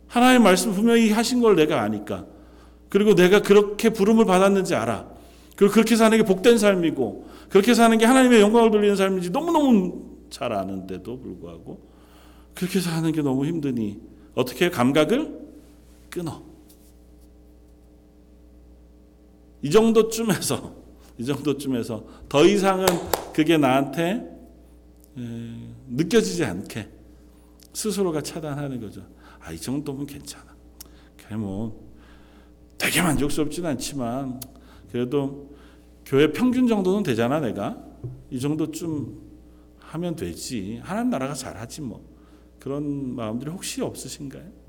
하나님의 0.08 0.44
말씀 0.44 0.72
분명히 0.72 1.10
하신 1.10 1.40
걸 1.40 1.56
내가 1.56 1.82
아니까. 1.82 2.26
그리고 2.88 3.14
내가 3.14 3.42
그렇게 3.42 3.90
부름을 3.90 4.24
받았는지 4.24 4.74
알아. 4.74 5.08
그리고 5.56 5.72
그렇게 5.72 5.96
사는 5.96 6.16
게 6.16 6.24
복된 6.24 6.58
삶이고 6.58 7.28
그렇게 7.48 7.74
사는 7.74 7.96
게 7.96 8.04
하나님의 8.04 8.40
영광을 8.40 8.70
돌리는 8.70 8.96
삶인지 8.96 9.30
너무너무 9.30 10.16
잘 10.30 10.52
아는데도 10.52 11.20
불구하고 11.20 11.80
그렇게 12.54 12.80
사는 12.80 13.10
게 13.12 13.22
너무 13.22 13.46
힘드니 13.46 14.00
어떻게 14.34 14.70
감각을 14.70 15.40
끊어. 16.10 16.42
이 19.62 19.70
정도쯤에서 19.70 20.74
이 21.18 21.24
정도쯤에서 21.24 22.04
더 22.28 22.44
이상은 22.44 22.86
그게 23.32 23.56
나한테 23.56 24.33
느껴지지 25.16 26.44
않게 26.44 26.88
스스로가 27.72 28.22
차단하는 28.22 28.80
거죠. 28.80 29.06
아, 29.40 29.52
이 29.52 29.58
정도면 29.58 30.06
괜찮아. 30.06 30.54
그냥 31.16 31.40
뭐 31.40 31.90
되게 32.78 33.02
만족스럽지는 33.02 33.70
않지만 33.70 34.40
그래도 34.90 35.54
교회 36.04 36.30
평균 36.32 36.66
정도는 36.66 37.02
되잖아 37.02 37.40
내가 37.40 37.82
이 38.30 38.38
정도쯤 38.38 39.22
하면 39.78 40.16
되지 40.16 40.80
하나님 40.82 41.10
나라가 41.10 41.34
잘하지 41.34 41.82
뭐 41.82 42.04
그런 42.58 43.14
마음들이 43.14 43.50
혹시 43.50 43.82
없으신가요? 43.82 44.64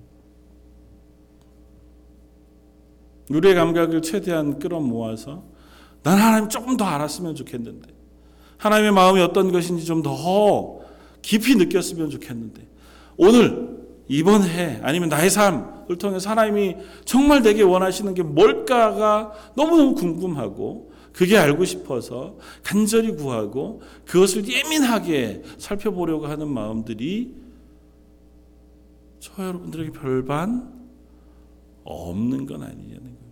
우리의 3.29 3.55
감각을 3.55 4.01
최대한 4.01 4.59
끌어모아서 4.59 5.43
난 6.03 6.19
하나님 6.19 6.49
조금 6.49 6.77
더 6.77 6.85
알았으면 6.85 7.35
좋겠는데 7.35 7.94
하나님의 8.57 8.91
마음이 8.91 9.21
어떤 9.21 9.51
것인지 9.51 9.85
좀 9.85 10.03
더 10.03 10.79
깊이 11.21 11.55
느꼈으면 11.55 12.11
좋겠는데 12.11 12.67
오늘 13.17 13.75
이번 14.07 14.43
해 14.43 14.79
아니면 14.83 15.09
나의 15.09 15.31
삶을 15.31 15.97
통해서 15.97 16.29
하나님이 16.29 16.75
정말 17.03 17.41
내게 17.41 17.63
원하시는 17.63 18.13
게 18.13 18.21
뭘까가 18.21 19.31
너무너무 19.55 19.95
궁금하고 19.95 20.93
그게 21.11 21.37
알고 21.37 21.65
싶어서 21.65 22.37
간절히 22.61 23.15
구하고 23.15 23.81
그것을 24.05 24.47
예민하게 24.47 25.41
살펴보려고 25.57 26.27
하는 26.27 26.47
마음들이 26.47 27.33
저 29.19 29.31
여러분들에게 29.43 29.91
별반 29.93 30.71
없는 31.83 32.45
건 32.45 32.61
아니냐는 32.61 33.15
거죠. 33.15 33.24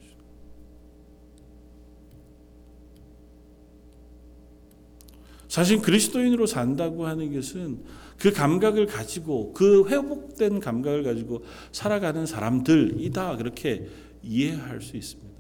사실 5.54 5.84
그리스도인으로 5.84 6.48
산다고 6.48 7.06
하는 7.06 7.32
것은 7.32 7.84
그 8.18 8.34
감각을 8.34 8.88
가지고 8.88 9.54
그 9.54 9.88
회복된 9.88 10.60
감각을 10.60 11.04
가지고 11.04 11.44
살아가는 11.72 12.26
사람들이다 12.26 13.38
그렇게 13.38 13.88
이해할 14.24 14.82
수 14.82 14.98
있습니다. 14.98 15.32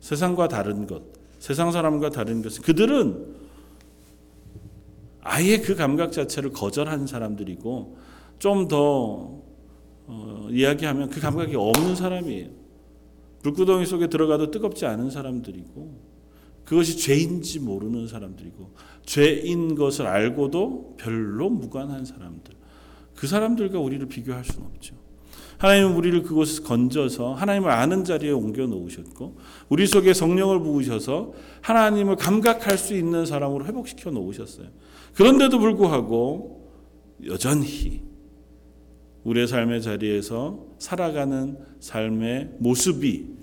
세상과 0.00 0.48
다른 0.48 0.86
것, 0.86 1.02
세상 1.38 1.72
사람과 1.72 2.08
다른 2.08 2.40
것은 2.40 2.62
그들은 2.62 3.34
아예 5.20 5.58
그 5.58 5.74
감각 5.74 6.10
자체를 6.10 6.52
거절한 6.52 7.06
사람들이고 7.06 7.98
좀더 8.38 9.42
어, 10.06 10.48
이야기하면 10.50 11.10
그 11.10 11.20
감각이 11.20 11.54
없는 11.54 11.96
사람이에요. 11.96 12.48
불구덩이 13.42 13.84
속에 13.84 14.06
들어가도 14.06 14.50
뜨겁지 14.50 14.86
않은 14.86 15.10
사람들이고 15.10 16.15
그것이 16.66 16.98
죄인지 16.98 17.60
모르는 17.60 18.08
사람들이고 18.08 18.74
죄인 19.06 19.76
것을 19.76 20.06
알고도 20.06 20.96
별로 20.98 21.48
무관한 21.48 22.04
사람들. 22.04 22.54
그 23.14 23.26
사람들과 23.26 23.78
우리를 23.78 24.06
비교할 24.08 24.44
수는 24.44 24.66
없죠. 24.66 24.96
하나님은 25.58 25.96
우리를 25.96 26.22
그곳에서 26.24 26.64
건져서 26.64 27.32
하나님을 27.32 27.70
아는 27.70 28.04
자리에 28.04 28.30
옮겨 28.30 28.66
놓으셨고 28.66 29.38
우리 29.70 29.86
속에 29.86 30.12
성령을 30.12 30.60
부으셔서 30.60 31.32
하나님을 31.62 32.16
감각할 32.16 32.76
수 32.76 32.94
있는 32.94 33.24
사람으로 33.24 33.64
회복시켜 33.64 34.10
놓으셨어요. 34.10 34.66
그런데도 35.14 35.58
불구하고 35.58 36.68
여전히 37.26 38.02
우리의 39.24 39.46
삶의 39.46 39.80
자리에서 39.80 40.66
살아가는 40.78 41.56
삶의 41.80 42.56
모습이 42.58 43.36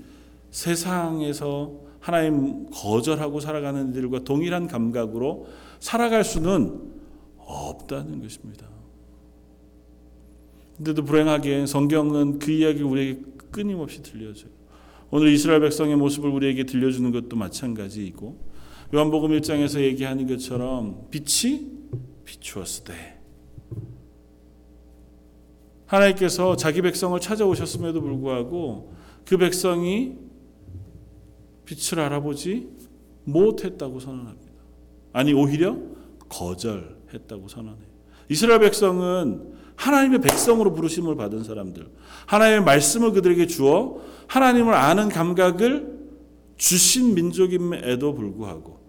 세상에서 0.51 1.82
하나님 2.03 2.69
거절하고 2.69 3.39
살아가는 3.39 3.91
이들과 3.91 4.25
동일한 4.25 4.67
감각으로 4.67 5.47
살아갈 5.79 6.25
수는 6.25 6.81
없다는 7.37 8.21
것입니다. 8.21 8.67
근데도 10.75 11.05
불행하게 11.05 11.65
성경은 11.65 12.39
그 12.39 12.51
이야기를 12.51 12.85
우리에게 12.85 13.21
끊임없이 13.51 14.03
들려줘요. 14.03 14.51
오늘 15.11 15.31
이스라엘 15.31 15.61
백성의 15.61 15.95
모습을 15.95 16.29
우리에게 16.29 16.65
들려주는 16.65 17.09
것도 17.13 17.37
마찬가지이고 17.37 18.37
요한복음 18.93 19.29
1장에서 19.39 19.79
얘기하는 19.79 20.27
것처럼 20.27 21.07
빛이 21.09 21.71
비추었을 22.25 22.83
때 22.83 22.93
하나님께서 25.85 26.57
자기 26.57 26.81
백성을 26.81 27.17
찾아오셨음에도 27.17 28.01
불구하고 28.01 28.93
그 29.23 29.37
백성이 29.37 30.17
빛을 31.65 31.99
알아보지 32.03 32.69
못했다고 33.25 33.99
선언합니다. 33.99 34.51
아니 35.13 35.33
오히려 35.33 35.77
거절했다고 36.29 37.47
선언해요. 37.47 37.93
이스라엘 38.29 38.59
백성은 38.61 39.53
하나님의 39.75 40.21
백성으로 40.21 40.73
부르심을 40.73 41.15
받은 41.15 41.43
사람들, 41.43 41.89
하나님의 42.25 42.63
말씀을 42.63 43.11
그들에게 43.11 43.47
주어 43.47 44.01
하나님을 44.27 44.73
아는 44.73 45.09
감각을 45.09 45.93
주신 46.57 47.15
민족임에도 47.15 48.13
불구하고 48.13 48.82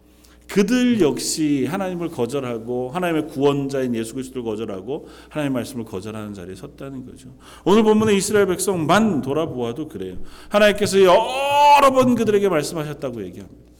그들 0.54 1.00
역시 1.00 1.66
하나님을 1.66 2.10
거절하고 2.10 2.90
하나님의 2.90 3.26
구원자인 3.26 3.92
예수 3.96 4.14
그리스도를 4.14 4.44
거절하고 4.44 5.08
하나님의 5.28 5.52
말씀을 5.52 5.84
거절하는 5.84 6.32
자리에 6.32 6.54
섰다는 6.54 7.04
거죠. 7.04 7.36
오늘 7.64 7.82
본문의 7.82 8.16
이스라엘 8.16 8.46
백성만 8.46 9.20
돌아보아도 9.20 9.88
그래요. 9.88 10.18
하나님께서 10.50 11.00
여러 11.00 11.90
번 11.92 12.14
그들에게 12.14 12.48
말씀하셨다고 12.48 13.24
얘기합니다. 13.24 13.72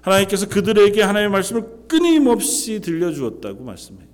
하나님께서 0.00 0.48
그들에게 0.48 1.00
하나님의 1.00 1.30
말씀을 1.30 1.86
끊임없이 1.86 2.80
들려주었다고 2.80 3.62
말씀해요. 3.62 4.08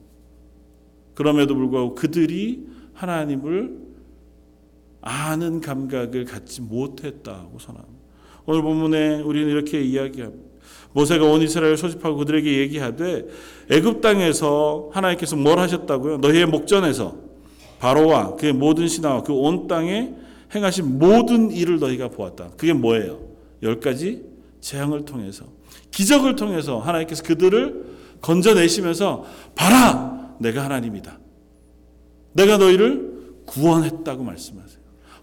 그럼에도 1.14 1.54
불구하고 1.54 1.94
그들이 1.94 2.66
하나님을 2.92 3.78
아는 5.00 5.62
감각을 5.62 6.26
갖지 6.26 6.60
못했다고 6.60 7.58
선합니다. 7.58 7.98
오늘 8.44 8.60
본문에 8.60 9.22
우리는 9.22 9.48
이렇게 9.48 9.80
이야기합니다. 9.80 10.47
모세가 10.98 11.24
온 11.24 11.42
이스라엘 11.42 11.76
소집하고 11.76 12.16
그들에게 12.16 12.58
얘기하되 12.58 13.26
애굽 13.70 14.00
땅에서 14.00 14.90
하나님께서 14.92 15.36
뭘 15.36 15.60
하셨다고요? 15.60 16.18
너희의 16.18 16.46
목전에서 16.46 17.16
바로와 17.78 18.34
그의 18.34 18.52
모든 18.52 18.88
신하와 18.88 19.22
그 19.22 19.32
온 19.32 19.68
땅에 19.68 20.12
행하신 20.54 20.98
모든 20.98 21.50
일을 21.52 21.78
너희가 21.78 22.08
보았다. 22.08 22.48
그게 22.56 22.72
뭐예요? 22.72 23.20
열 23.62 23.78
가지 23.80 24.24
재앙을 24.60 25.04
통해서 25.04 25.44
기적을 25.92 26.34
통해서 26.34 26.78
하나님께서 26.80 27.22
그들을 27.22 27.84
건져내시면서 28.20 29.24
봐라 29.54 30.34
내가 30.40 30.64
하나님이다. 30.64 31.18
내가 32.32 32.56
너희를 32.58 33.12
구원했다고 33.46 34.24
말씀하세요. 34.24 34.78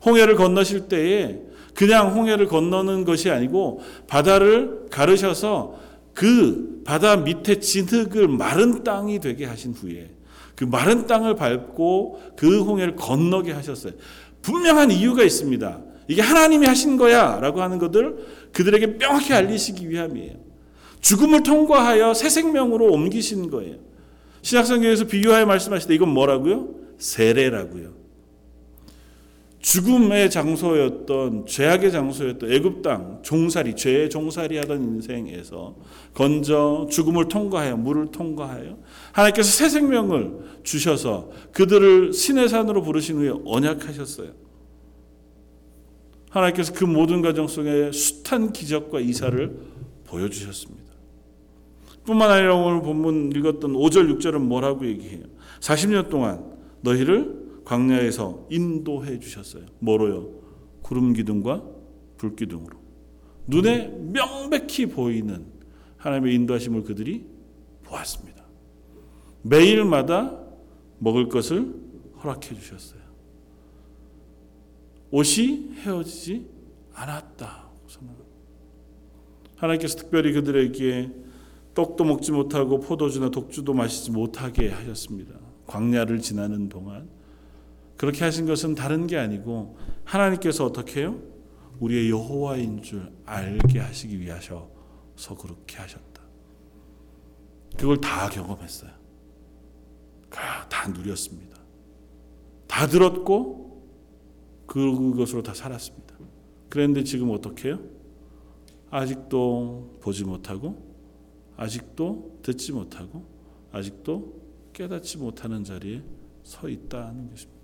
홍해를 0.06 0.36
건너실 0.36 0.88
때에 0.88 1.40
그냥 1.76 2.16
홍해를 2.16 2.48
건너는 2.48 3.04
것이 3.06 3.30
아니고 3.30 3.82
바다를 4.08 4.88
가르셔서 4.90 5.78
그 6.14 6.82
바다 6.86 7.18
밑에 7.18 7.60
진흙을 7.60 8.30
마른 8.30 8.84
땅이 8.84 9.20
되게 9.20 9.46
하신 9.46 9.74
후에 9.74 10.10
그 10.56 10.64
마른 10.64 11.06
땅을 11.06 11.36
밟고 11.36 12.22
그 12.38 12.64
홍해를 12.64 12.96
건너게 12.96 13.52
하셨어요. 13.52 13.94
분명한 14.42 14.92
이유가 14.92 15.24
있습니다. 15.24 15.82
이게 16.08 16.22
하나님이 16.22 16.66
하신 16.66 16.98
거야 16.98 17.40
라고 17.42 17.62
하는 17.62 17.78
것을 17.78 18.16
그들에게 18.54 18.98
명확히 18.98 19.34
알리시기 19.34 19.90
위함이에요. 19.90 20.34
죽음을 21.02 21.44
통과하여 21.44 22.14
새 22.14 22.30
생명으로 22.30 22.92
옮기신 22.92 23.50
거예요. 23.50 23.76
신약성경에서 24.44 25.06
비유하여 25.06 25.46
말씀하실 25.46 25.90
때 25.90 25.96
이건 25.96 26.10
뭐라고요? 26.10 26.70
세례라고요. 26.98 28.05
죽음의 29.66 30.30
장소였던 30.30 31.48
죄악의 31.48 31.92
장소였던 31.92 32.52
애굽 32.52 32.84
땅 32.84 33.20
종살이 33.24 33.76
죄의 33.76 34.12
종살이 34.12 34.58
하던 34.60 34.84
인생에서 34.84 35.76
건져 36.14 36.88
죽음을 36.92 37.28
통과하여 37.28 37.76
물을 37.76 38.12
통과하여 38.12 38.78
하나님께서 39.12 39.50
새 39.50 39.68
생명을 39.68 40.60
주셔서 40.62 41.32
그들을 41.52 42.14
신의 42.14 42.48
산으로 42.48 42.84
부르신 42.84 43.18
후에 43.18 43.34
언약하셨어요. 43.44 44.34
하나님께서 46.30 46.72
그 46.74 46.84
모든 46.84 47.24
과정 47.24 47.48
속에 47.48 47.92
숱한 47.92 48.54
기적과 48.54 49.00
이사를 49.00 49.58
보여주셨습니다. 50.04 50.94
뿐만 52.04 52.30
아니라 52.30 52.54
오늘 52.54 52.84
본문 52.84 53.32
읽었던 53.36 53.74
5절 53.74 54.16
6절은 54.16 54.42
뭐라고 54.42 54.86
얘기해요? 54.86 55.24
40년 55.60 56.10
동안 56.10 56.54
너희를 56.82 57.45
광야에서 57.66 58.48
인도해 58.50 59.20
주셨어요. 59.20 59.66
뭐로요? 59.80 60.30
구름 60.82 61.14
기둥과 61.14 61.64
불 62.18 62.36
기둥으로. 62.36 62.78
눈에 63.48 63.90
명백히 63.90 64.86
보이는 64.86 65.46
하나님의 65.98 66.36
인도하심을 66.36 66.84
그들이 66.84 67.26
보았습니다. 67.84 68.46
매일마다 69.42 70.40
먹을 71.00 71.28
것을 71.28 71.76
허락해 72.24 72.56
주셨어요. 72.56 73.02
옷이 75.12 75.72
헤어지지 75.76 76.48
않았다. 76.94 77.66
하나님께서 79.56 79.98
특별히 79.98 80.34
그들에게 80.34 81.12
떡도 81.74 82.04
먹지 82.04 82.32
못하고 82.32 82.80
포도주나 82.80 83.30
독주도 83.30 83.74
마시지 83.74 84.12
못하게 84.12 84.70
하셨습니다. 84.70 85.34
광야를 85.68 86.20
지나는 86.20 86.70
동안 86.70 87.10
그렇게 87.98 88.24
하신 88.24 88.46
것은 88.46 88.76
다른 88.76 89.08
게 89.08 89.18
아니고 89.18 89.78
하나님께서 90.04 90.66
어떻게 90.66 91.02
해요? 91.02 91.20
우리의 91.80 92.10
여호와인 92.10 92.82
줄 92.82 93.12
알게 93.26 93.80
하시기 93.80 94.20
위하셔서 94.20 95.38
그렇게 95.40 95.78
하셨다. 95.78 96.22
그걸 97.78 98.00
다 98.00 98.30
경험했어요. 98.30 98.92
다 100.30 100.90
누렸습니다. 100.90 101.58
다 102.68 102.88
들었고 102.88 103.84
그것으로 104.68 105.44
다 105.44 105.54
살았습니다. 105.54 106.16
그런데 106.70 107.04
지금 107.04 107.32
어떻게 107.32 107.70
해요? 107.70 107.80
아직도 108.90 110.00
보지 110.02 110.24
못하고 110.24 110.96
아직도 111.58 112.40
듣지 112.44 112.72
못하고 112.74 113.26
아직도 113.72 114.42
깨닫지 114.74 115.18
못하는 115.18 115.64
자리에 115.64 116.04
서 116.44 116.70
있다는 116.70 117.30
것입니다. 117.30 117.55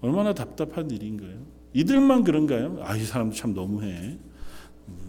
얼마나 0.00 0.32
답답한 0.32 0.90
일인가요? 0.90 1.36
이들만 1.72 2.24
그런가요? 2.24 2.78
아, 2.82 2.96
이 2.96 3.04
사람도 3.04 3.34
참 3.34 3.54
너무해. 3.54 4.18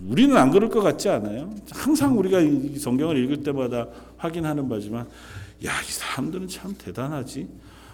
우리는 0.07 0.35
안 0.35 0.51
그럴 0.51 0.69
것 0.69 0.81
같지 0.81 1.09
않아요? 1.09 1.53
항상 1.71 2.17
우리가 2.17 2.39
성경을 2.77 3.17
읽을 3.23 3.43
때마다 3.43 3.87
확인하는 4.17 4.67
바지만, 4.67 5.07
야, 5.65 5.71
이 5.81 5.91
사람들은 5.91 6.47
참 6.47 6.73
대단하지. 6.77 7.47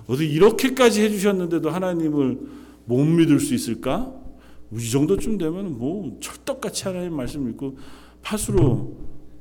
어디 0.07 0.25
이렇게까지 0.25 1.01
해주셨는데도 1.01 1.69
하나님을 1.69 2.39
못 2.85 3.03
믿을 3.03 3.39
수 3.39 3.53
있을까? 3.53 4.13
이 4.71 4.89
정도쯤 4.89 5.37
되면 5.37 5.77
뭐 5.77 6.17
철떡같이 6.19 6.83
하나님 6.85 7.15
말씀 7.15 7.47
읽고 7.49 7.77
팥으로 8.21 8.97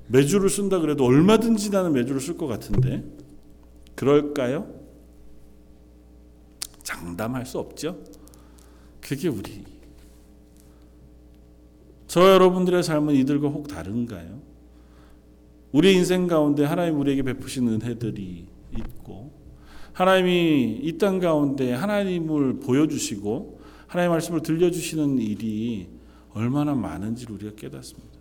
매주를 0.09 0.49
쓴다 0.51 0.79
그래도 0.79 1.05
얼마든지 1.05 1.71
나는 1.71 1.93
매주를 1.93 2.21
쓸 2.21 2.37
것 2.37 2.47
같은데 2.47 3.05
그럴까요? 3.95 4.84
장담할 6.85 7.45
수 7.47 7.59
없죠. 7.59 7.99
그게 9.01 9.29
우리 9.29 9.65
저 12.07 12.33
여러분들의 12.33 12.83
삶은 12.83 13.15
이들과 13.17 13.49
혹 13.49 13.67
다른가요? 13.67 14.41
우리 15.73 15.95
인생 15.95 16.29
가운데 16.29 16.65
하나님 16.65 17.01
우리에게 17.01 17.23
베푸신 17.23 17.67
은혜들이 17.69 18.47
있고 18.79 19.33
하나님이 19.93 20.81
이 20.83 20.99
땅 20.99 21.19
가운데 21.19 21.73
하나님을 21.73 22.61
보여주시고 22.61 23.61
하나님의 23.89 24.15
말씀을 24.15 24.43
들려주시는 24.43 25.19
일이 25.19 25.89
얼마나 26.33 26.75
많은지 26.75 27.27
우리가 27.29 27.55
깨닫습니다. 27.57 28.15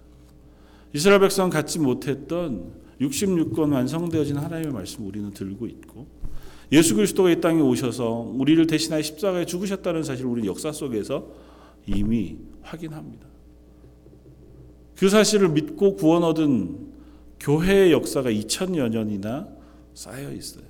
이스라엘 0.94 1.20
백성 1.20 1.50
갖지 1.50 1.80
못했던 1.80 2.74
66권 3.02 3.74
완성되어진 3.74 4.38
하나님의 4.38 4.72
말씀 4.74 5.06
우리는 5.06 5.32
들고 5.32 5.68
있고 5.68 6.08
예수 6.72 6.96
그리스도가 6.96 7.30
이 7.30 7.42
땅에 7.42 7.62
오셔서 7.62 8.32
우리를 8.36 8.66
대신하여 8.68 9.02
십자가에 9.02 9.46
죽으셨다는 9.46 10.04
사실을 10.04 10.30
우리 10.30 10.48
역사 10.48 10.72
속에서 10.72 11.28
이미 11.86 12.38
확인합니다. 12.62 13.28
그 14.96 15.10
사실을 15.10 15.50
믿고 15.50 15.96
구원 15.96 16.24
얻은 16.24 16.94
교회의 17.40 17.92
역사가 17.92 18.32
2000여 18.32 18.90
년이나 18.90 19.48
쌓여 19.94 20.32
있어요. 20.32 20.64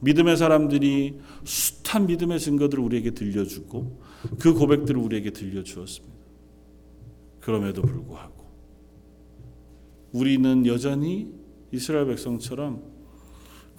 믿음의 0.00 0.36
사람들이 0.36 1.20
숱한 1.44 2.06
믿음의 2.06 2.40
증거들을 2.40 2.82
우리에게 2.82 3.12
들려주고 3.12 4.00
그 4.38 4.52
고백들을 4.52 5.00
우리에게 5.00 5.30
들려주었습니다. 5.30 6.14
그럼에도 7.40 7.82
불구하고 7.82 8.44
우리는 10.12 10.66
여전히 10.66 11.32
이스라엘 11.72 12.06
백성처럼 12.06 12.93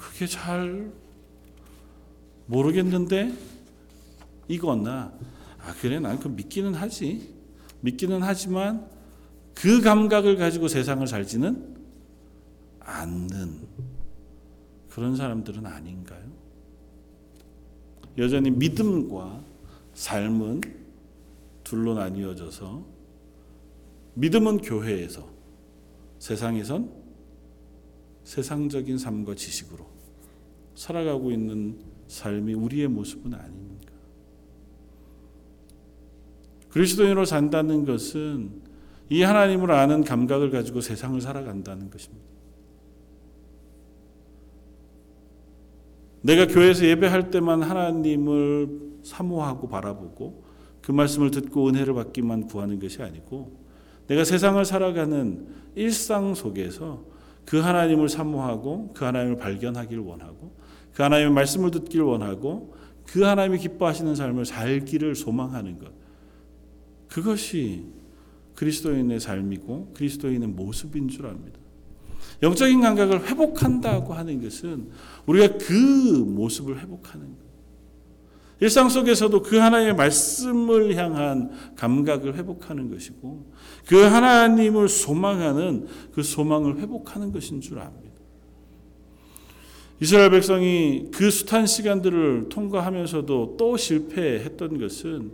그게 0.05 0.27
잘 0.27 0.91
모르겠는데 2.45 3.33
이거나 4.47 5.11
아 5.59 5.73
그래 5.81 5.99
난 5.99 6.19
그 6.19 6.27
믿기는 6.27 6.75
하지 6.75 7.33
믿기는 7.81 8.21
하지만 8.21 8.87
그 9.55 9.81
감각을 9.81 10.37
가지고 10.37 10.67
세상을 10.67 11.05
살지는 11.07 11.75
않는 12.79 13.67
그런 14.89 15.15
사람들은 15.15 15.65
아닌가요? 15.65 16.23
여전히 18.17 18.51
믿음과 18.51 19.43
삶은 19.93 20.61
둘로 21.63 21.95
나뉘어져서 21.95 22.85
믿음은 24.13 24.57
교회에서 24.59 25.27
세상에선 26.19 26.91
세상적인 28.23 28.97
삶과 28.97 29.35
지식으로 29.35 29.94
살아가고 30.75 31.31
있는 31.31 31.79
삶이 32.07 32.53
우리의 32.53 32.87
모습은 32.87 33.33
아닙니까? 33.33 33.93
그리스도인으로 36.69 37.25
산다는 37.25 37.85
것은 37.85 38.61
이 39.09 39.21
하나님을 39.21 39.71
아는 39.71 40.03
감각을 40.03 40.51
가지고 40.51 40.81
세상을 40.81 41.19
살아간다는 41.21 41.89
것입니다. 41.89 42.25
내가 46.21 46.47
교회에서 46.47 46.85
예배할 46.85 47.29
때만 47.29 47.61
하나님을 47.61 48.95
사모하고 49.03 49.69
바라보고 49.69 50.43
그 50.81 50.91
말씀을 50.91 51.29
듣고 51.31 51.67
은혜를 51.67 51.93
받기만 51.93 52.47
구하는 52.47 52.79
것이 52.79 53.01
아니고 53.01 53.55
내가 54.07 54.23
세상을 54.23 54.63
살아가는 54.65 55.47
일상 55.75 56.33
속에서 56.33 57.03
그 57.45 57.59
하나님을 57.59 58.09
사모하고 58.09 58.93
그 58.95 59.05
하나님을 59.05 59.37
발견하기를 59.37 60.03
원하고 60.03 60.51
그 60.95 61.03
하나님의 61.03 61.33
말씀을 61.33 61.71
듣기를 61.71 62.05
원하고 62.05 62.73
그 63.05 63.21
하나님이 63.21 63.59
기뻐하시는 63.59 64.15
삶을 64.15 64.45
살기를 64.45 65.13
소망하는 65.13 65.77
것. 65.77 65.91
그것이 67.09 67.83
그리스도인의 68.55 69.19
삶이고 69.19 69.91
그리스도인의 69.93 70.47
모습인 70.49 71.09
줄 71.09 71.27
압니다. 71.27 71.59
영적인 72.41 72.81
감각을 72.81 73.27
회복한다고 73.27 74.13
하는 74.13 74.41
것은 74.41 74.89
우리가 75.25 75.57
그 75.57 75.73
모습을 75.73 76.79
회복하는 76.79 77.27
것. 77.27 77.45
일상 78.61 78.87
속에서도 78.87 79.41
그 79.41 79.57
하나님의 79.57 79.95
말씀을 79.95 80.95
향한 80.95 81.51
감각을 81.75 82.35
회복하는 82.35 82.89
것이고 82.89 83.51
그 83.85 83.97
하나님을 83.97 84.87
소망하는 84.87 85.87
그 86.13 86.23
소망을 86.23 86.77
회복하는 86.77 87.33
것인 87.33 87.59
줄 87.59 87.79
압니다. 87.79 88.04
이스라엘 90.01 90.29
백성이 90.29 91.07
그 91.13 91.29
숱한 91.31 91.65
시간들을 91.67 92.49
통과하면서도 92.49 93.55
또 93.57 93.77
실패했던 93.77 94.79
것은 94.79 95.31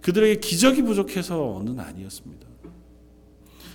그들에게 0.00 0.40
기적이 0.40 0.82
부족해서는 0.82 1.80
아니었습니다. 1.80 2.46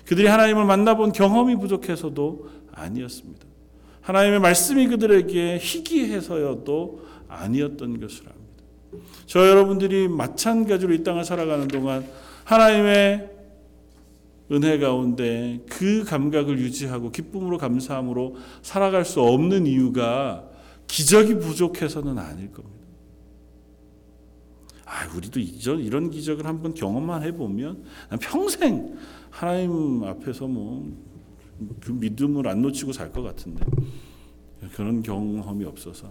그들이 0.06 0.28
하나님을 0.28 0.66
만나본 0.66 1.12
경험이 1.12 1.56
부족해서도 1.58 2.50
아니었습니다. 2.72 3.46
하나님의 4.02 4.40
말씀이 4.40 4.88
그들에게 4.88 5.60
희귀해서여도 5.62 7.06
아니었던 7.28 8.00
것을 8.00 8.26
압니다. 8.28 9.06
저 9.26 9.48
여러분들이 9.48 10.08
마찬가지로 10.08 10.94
이 10.94 11.04
땅을 11.04 11.26
살아가는 11.26 11.68
동안 11.68 12.08
하나님의 12.46 13.39
은혜 14.52 14.80
가운데 14.80 15.64
그 15.70 16.04
감각을 16.04 16.60
유지하고 16.60 17.12
기쁨으로 17.12 17.58
감사함으로 17.58 18.36
살아갈 18.62 19.06
수 19.06 19.22
없는 19.22 19.68
이유가 19.68 20.50
기적이 20.88 21.36
부족해서는 21.36 22.18
아닐 22.18 22.52
겁니다. 22.52 22.80
아, 24.86 25.08
우리도 25.16 25.40
이전 25.40 25.80
이런 25.80 26.10
기적을 26.10 26.46
한번 26.46 26.74
경험만 26.74 27.22
해보면 27.24 27.84
평생 28.22 28.98
하나님 29.30 30.04
앞에서 30.04 30.48
뭐 30.48 31.10
그 31.82 31.92
믿음을 31.92 32.48
안 32.48 32.62
놓치고 32.62 32.94
살 32.94 33.12
것 33.12 33.22
같은데 33.22 33.66
그런 34.74 35.02
경험이 35.04 35.66
없어서 35.66 36.10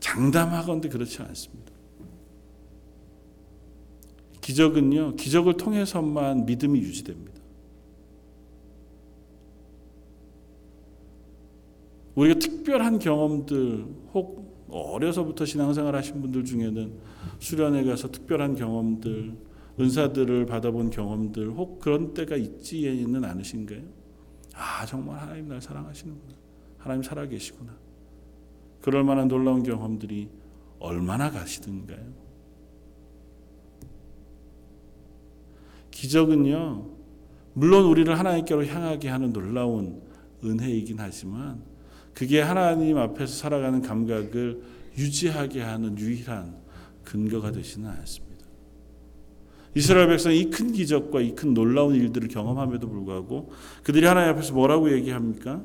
장담하건대 0.00 0.88
그렇지 0.88 1.22
않습니다. 1.22 1.72
기적은요, 4.40 5.16
기적을 5.16 5.56
통해서만 5.56 6.46
믿음이 6.46 6.80
유지됩니다. 6.80 7.40
우리가 12.14 12.38
특별한 12.38 12.98
경험들, 12.98 13.86
혹 14.12 14.66
어려서부터 14.68 15.44
신앙생활 15.44 15.94
하신 15.96 16.20
분들 16.20 16.44
중에는 16.44 16.92
수련회 17.38 17.84
가서 17.84 18.10
특별한 18.10 18.54
경험들, 18.54 19.36
은사들을 19.78 20.46
받아본 20.46 20.90
경험들, 20.90 21.50
혹 21.50 21.80
그런 21.80 22.12
때가 22.12 22.36
있지는 22.36 23.24
않으신가요? 23.24 23.82
아, 24.54 24.84
정말 24.86 25.18
하나님 25.20 25.48
날 25.48 25.60
사랑하시는구나. 25.60 26.34
하나님 26.78 27.02
살아계시구나. 27.02 27.76
그럴 28.80 29.04
만한 29.04 29.28
놀라운 29.28 29.62
경험들이 29.62 30.28
얼마나 30.78 31.30
가시던가요? 31.30 32.19
기적은요, 36.00 36.86
물론 37.52 37.84
우리를 37.84 38.18
하나님께로 38.18 38.64
향하게 38.64 39.08
하는 39.10 39.34
놀라운 39.34 40.00
은혜이긴 40.42 40.96
하지만, 40.98 41.62
그게 42.14 42.40
하나님 42.40 42.96
앞에서 42.96 43.34
살아가는 43.34 43.82
감각을 43.82 44.62
유지하게 44.96 45.60
하는 45.60 45.98
유일한 45.98 46.56
근거가 47.04 47.52
되지는 47.52 47.90
않습니다. 47.90 48.46
이스라엘 49.74 50.08
백성이 50.08 50.40
이 50.40 50.50
큰 50.50 50.72
기적과 50.72 51.20
이 51.20 51.34
큰 51.34 51.52
놀라운 51.52 51.94
일들을 51.94 52.28
경험함에도 52.28 52.88
불구하고 52.88 53.52
그들이 53.84 54.06
하나님 54.06 54.32
앞에서 54.32 54.54
뭐라고 54.54 54.90
얘기합니까? 54.92 55.62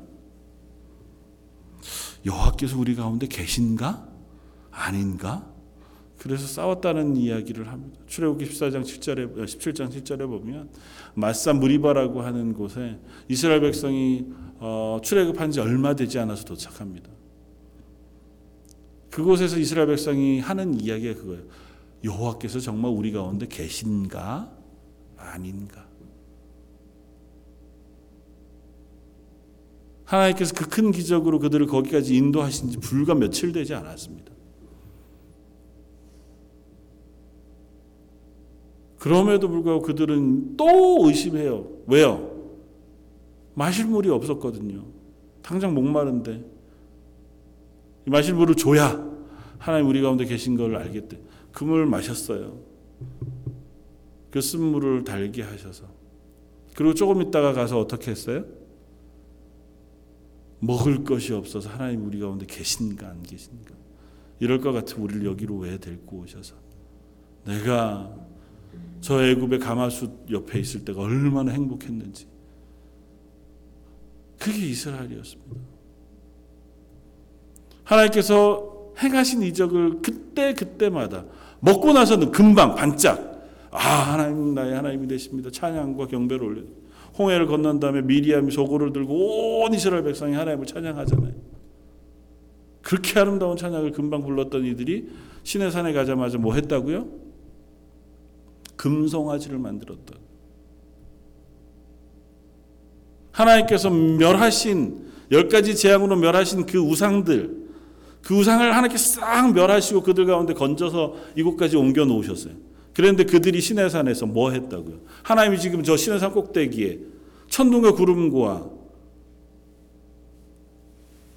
여호와께서 2.26 2.78
우리 2.78 2.94
가운데 2.96 3.26
계신가? 3.28 4.08
아닌가? 4.72 5.50
그래서 6.26 6.48
싸웠다는 6.48 7.18
이야기를 7.18 7.68
합니다. 7.68 8.00
출애굽기 8.08 8.46
14장 8.50 8.82
7절에 8.82 9.36
17장 9.36 9.92
7절에 9.92 10.28
보면 10.28 10.72
마사 11.14 11.54
무리바라고 11.54 12.24
하는 12.24 12.56
곳에 12.56 12.98
이스라엘 13.30 13.62
백성이 13.62 14.26
어, 14.58 15.00
출애굽한 15.04 15.52
지 15.52 15.60
얼마 15.60 15.96
되지 15.96 16.18
않아서 16.18 16.44
도착합니다. 16.46 17.12
그곳에서 19.12 19.60
이스라엘 19.60 19.86
백성이 19.86 20.40
하는 20.40 20.74
이야기가 20.82 21.14
그거예요. 21.22 21.44
여호와께서 22.04 22.60
정말 22.60 22.92
우리 22.92 23.12
가운데 23.12 23.46
계신가 23.46 24.52
아닌가? 25.18 25.86
하나님께서 30.06 30.56
그 30.56 30.68
큰 30.68 30.90
기적으로 30.90 31.38
그들을 31.38 31.68
거기까지 31.68 32.16
인도하신 32.16 32.72
지 32.72 32.78
불과 32.80 33.14
며칠 33.14 33.52
되지 33.52 33.76
않았습니다. 33.76 34.35
그럼에도 39.06 39.48
불구하고 39.48 39.84
그들은 39.84 40.58
또 40.58 41.06
의심해요. 41.06 41.68
왜요? 41.86 42.28
마실 43.54 43.86
물이 43.86 44.10
없었거든요. 44.10 44.84
당장 45.44 45.76
목마른데 45.76 46.44
마실 48.08 48.34
물을 48.34 48.56
줘야 48.56 49.08
하나님 49.60 49.90
우리 49.90 50.02
가운데 50.02 50.26
계신 50.26 50.58
걸 50.58 50.76
알겠대. 50.76 51.20
그 51.52 51.64
물을 51.64 51.86
마셨어요. 51.86 52.58
그 54.32 54.42
쓴물을 54.42 55.04
달게 55.04 55.44
하셔서 55.44 55.86
그리고 56.76 56.96
조금 56.96 57.22
있다가 57.22 57.54
가서 57.54 57.80
어떻게 57.80 58.10
했어요? 58.10 58.44
먹을 60.62 61.04
것이 61.04 61.32
없어서 61.32 61.70
하나님 61.70 62.08
우리 62.08 62.20
가운데 62.20 62.48
계신가 62.48 63.08
안 63.08 63.22
계신가 63.22 63.76
이럴 64.40 64.62
것 64.62 64.72
같으면 64.72 65.04
우리를 65.04 65.28
여기로 65.28 65.58
왜 65.58 65.78
데리고 65.78 66.22
오셔서 66.22 66.56
내가 67.46 68.25
저 69.06 69.24
애굽의 69.24 69.60
가마솥 69.60 70.32
옆에 70.32 70.60
있을 70.60 70.84
때가 70.84 71.00
얼마나 71.00 71.52
행복했는지 71.52 72.26
그게 74.40 74.66
이스라엘이었습니다. 74.66 75.62
하나님께서 77.84 78.94
행하신 78.98 79.44
이적을 79.44 80.02
그때 80.02 80.56
그때마다 80.56 81.24
먹고 81.60 81.94
나서는 81.94 82.32
금방 82.32 82.74
반짝 82.74 83.46
아 83.70 83.78
하나님 83.78 84.56
나의 84.56 84.74
하나님이 84.74 85.08
되십니다. 85.08 85.52
찬양과 85.52 86.08
경배를 86.08 86.44
올려. 86.44 86.64
홍해를 87.20 87.46
건넌 87.46 87.80
다음에 87.80 88.02
미리암이 88.02 88.52
소고를 88.52 88.92
들고 88.92 89.66
온 89.66 89.74
이스라엘 89.76 90.04
백성이 90.04 90.34
하나님을 90.34 90.66
찬양하잖아요. 90.66 91.34
그렇게 92.82 93.20
아름다운 93.20 93.56
찬양을 93.56 93.92
금방 93.92 94.24
불렀던 94.24 94.66
이들이 94.66 95.10
신의 95.44 95.70
산에 95.70 95.94
가자마자 95.94 96.40
뭐 96.40 96.56
했다고요? 96.56 97.25
금송아지를 98.76 99.58
만들었다. 99.58 100.16
하나님께서 103.32 103.90
멸하신 103.90 105.06
열 105.32 105.50
가지 105.50 105.76
재앙으로 105.76 106.16
멸하신 106.16 106.66
그 106.66 106.78
우상들, 106.78 107.66
그 108.22 108.38
우상을 108.38 108.66
하나님께 108.66 108.98
싹 108.98 109.54
멸하시고 109.54 110.04
그들 110.04 110.26
가운데 110.26 110.54
건져서 110.54 111.16
이곳까지 111.36 111.78
옮겨 111.78 112.06
놓으셨어요. 112.06 112.54
그런데 112.94 113.26
그들이 113.26 113.60
시내산에서 113.60 114.26
뭐 114.26 114.52
했다고요? 114.52 115.00
하나님이 115.24 115.60
지금 115.60 115.84
저 115.84 115.98
시내산 115.98 116.32
꼭대기에 116.32 117.00
천둥과 117.50 117.92
구름과 117.94 118.70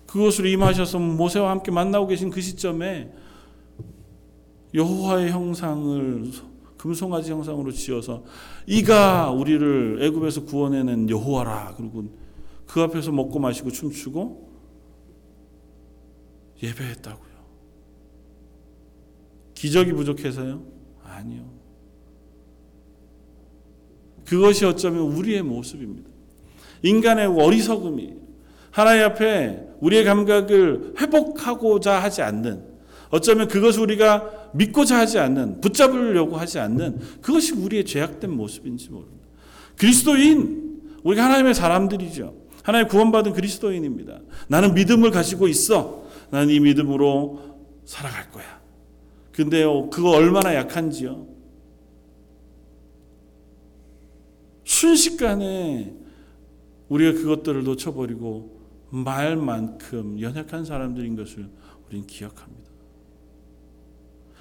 그것으로 0.07 0.49
임하셔서 0.49 0.99
모세와 0.99 1.51
함께 1.51 1.71
만나고 1.71 2.07
계신 2.07 2.31
그 2.31 2.41
시점에 2.41 3.13
여호와의 4.73 5.31
형상을 5.31 6.31
금송아지 6.79 7.33
형상으로 7.33 7.73
지어서 7.73 8.25
이가 8.67 9.31
우리를 9.33 9.99
애굽에서 10.01 10.45
구원해낸 10.45 11.11
여호와라 11.11 11.75
그리고 11.77 12.05
그 12.67 12.81
앞에서 12.81 13.13
먹고 13.13 13.39
마시고 13.39 13.71
춤추고 13.71 14.49
예배했다고요. 16.63 17.29
기적이 19.55 19.93
부족해서요? 19.93 20.63
아니요. 21.03 21.51
그것이 24.25 24.65
어쩌면 24.65 25.03
우리의 25.03 25.43
모습입니다. 25.43 26.09
인간의 26.83 27.27
어리석음이 27.27 28.15
하나님 28.71 29.05
앞에 29.05 29.67
우리의 29.81 30.05
감각을 30.05 30.95
회복하고자 31.01 32.01
하지 32.01 32.23
않는 32.23 32.78
어쩌면 33.11 33.49
그것을 33.49 33.83
우리가 33.83 34.51
믿고자 34.55 34.99
하지 34.99 35.19
않는 35.19 35.61
붙잡으려고 35.61 36.37
하지 36.37 36.59
않는 36.59 36.99
그것이 37.21 37.53
우리의 37.53 37.85
죄악된 37.85 38.31
모습인지 38.31 38.91
모릅니다. 38.91 39.27
그리스도인 39.77 40.81
우리가 41.03 41.25
하나님의 41.25 41.55
사람들이죠. 41.55 42.35
하나님 42.63 42.89
구원받은 42.89 43.33
그리스도인입니다. 43.33 44.21
나는 44.49 44.75
믿음을 44.75 45.11
가지고 45.11 45.49
있어. 45.49 46.05
나는 46.31 46.51
이 46.51 46.61
믿음으로 46.61 47.59
살아갈 47.87 48.31
거야. 48.31 48.61
근데요, 49.33 49.89
그거 49.89 50.11
얼마나 50.11 50.55
약한지요. 50.55 51.27
순식간에 54.65 55.95
우리가 56.89 57.13
그것들을 57.13 57.65
놓쳐버리고 57.65 58.59
말만큼 58.91 60.21
연약한 60.21 60.65
사람들인 60.65 61.17
것을 61.17 61.49
우리는 61.87 62.07
기억합니다. 62.07 62.68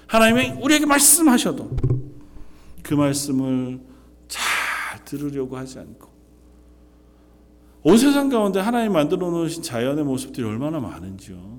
하나님이 0.08 0.60
우리에게 0.62 0.86
말씀하셔도 0.86 1.70
그 2.82 2.94
말씀을 2.94 3.80
잘 4.26 5.04
들으려고 5.04 5.56
하지 5.56 5.78
않고 5.78 6.08
온 7.82 7.96
세상 7.96 8.28
가운데 8.28 8.58
하나님 8.60 8.92
만들어 8.92 9.30
놓으신 9.30 9.62
자연의 9.62 10.04
모습들이 10.04 10.44
얼마나 10.46 10.80
많은지요. 10.80 11.58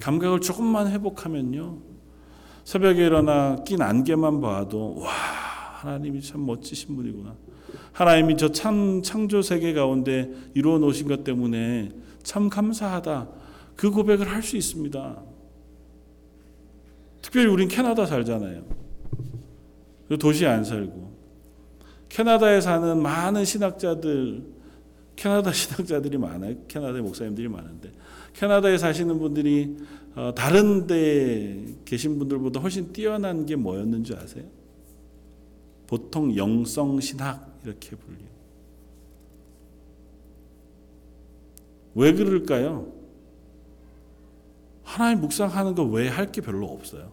감각을 0.00 0.40
조금만 0.40 0.90
회복하면요. 0.90 1.78
새벽에 2.64 3.06
일어나 3.06 3.56
낀 3.64 3.80
안개만 3.82 4.40
봐도 4.40 4.96
와 4.98 5.10
하나님이 5.10 6.20
참 6.22 6.44
멋지신 6.46 6.96
분이구나. 6.96 7.34
하나님이 7.92 8.36
저 8.36 8.48
참 8.48 9.02
창조 9.02 9.42
세계 9.42 9.72
가운데 9.72 10.30
이루어 10.54 10.78
놓으신 10.78 11.08
것 11.08 11.24
때문에 11.24 11.90
참 12.22 12.48
감사하다. 12.48 13.28
그 13.76 13.90
고백을 13.90 14.28
할 14.30 14.42
수 14.42 14.56
있습니다. 14.56 15.22
특별히 17.22 17.46
우린 17.46 17.68
캐나다 17.68 18.04
살잖아요. 18.04 18.64
도시에 20.18 20.48
안 20.48 20.64
살고. 20.64 21.12
캐나다에 22.08 22.60
사는 22.60 23.00
많은 23.00 23.44
신학자들, 23.44 24.44
캐나다 25.16 25.50
신학자들이 25.54 26.18
많아요. 26.18 26.56
캐나다에 26.68 27.00
목사님들이 27.00 27.48
많은데 27.48 27.90
캐나다에 28.34 28.76
사시는 28.76 29.18
분들이 29.18 29.76
어, 30.14 30.34
다른 30.34 30.86
데 30.86 31.64
계신 31.86 32.18
분들보다 32.18 32.60
훨씬 32.60 32.92
뛰어난 32.92 33.46
게 33.46 33.56
뭐였는 33.56 34.04
줄 34.04 34.18
아세요? 34.18 34.44
보통 35.86 36.36
영성 36.36 37.00
신학 37.00 37.58
이렇게 37.64 37.96
불려요. 37.96 38.32
왜 41.94 42.12
그럴까요? 42.12 42.92
하나님 44.84 45.20
묵상하는 45.20 45.74
거 45.74 45.84
외에 45.84 46.08
할 46.08 46.30
게 46.32 46.40
별로 46.40 46.66
없어요. 46.66 47.12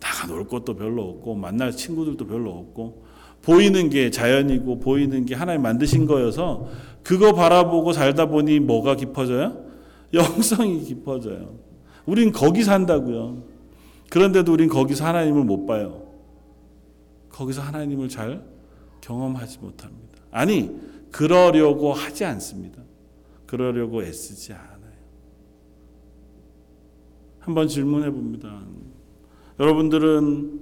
나가 0.00 0.26
놀 0.26 0.46
것도 0.46 0.74
별로 0.76 1.08
없고 1.10 1.34
만날 1.34 1.72
친구들도 1.72 2.26
별로 2.26 2.50
없고 2.52 3.04
보이는 3.42 3.90
게 3.90 4.10
자연이고 4.10 4.80
보이는 4.80 5.24
게 5.26 5.34
하나님 5.34 5.62
만드신 5.62 6.06
거여서 6.06 6.68
그거 7.02 7.32
바라보고 7.32 7.92
살다 7.92 8.26
보니 8.26 8.60
뭐가 8.60 8.96
깊어져요? 8.96 9.64
영성이 10.14 10.80
깊어져요. 10.82 11.58
우린 12.06 12.32
거기 12.32 12.62
산다고요. 12.62 13.42
그런데도 14.10 14.52
우린 14.52 14.68
거기서 14.68 15.04
하나님을 15.06 15.44
못 15.44 15.66
봐요. 15.66 16.02
거기서 17.30 17.62
하나님을 17.62 18.08
잘 18.08 18.44
경험하지 19.00 19.58
못합니다. 19.58 20.20
아니, 20.30 20.70
그러려고 21.10 21.92
하지 21.92 22.24
않습니다. 22.24 22.80
그러려고 23.46 24.02
애쓰지 24.02 24.52
않아요. 24.52 24.73
한번 27.44 27.68
질문해 27.68 28.10
봅니다. 28.10 28.62
여러분들은 29.60 30.60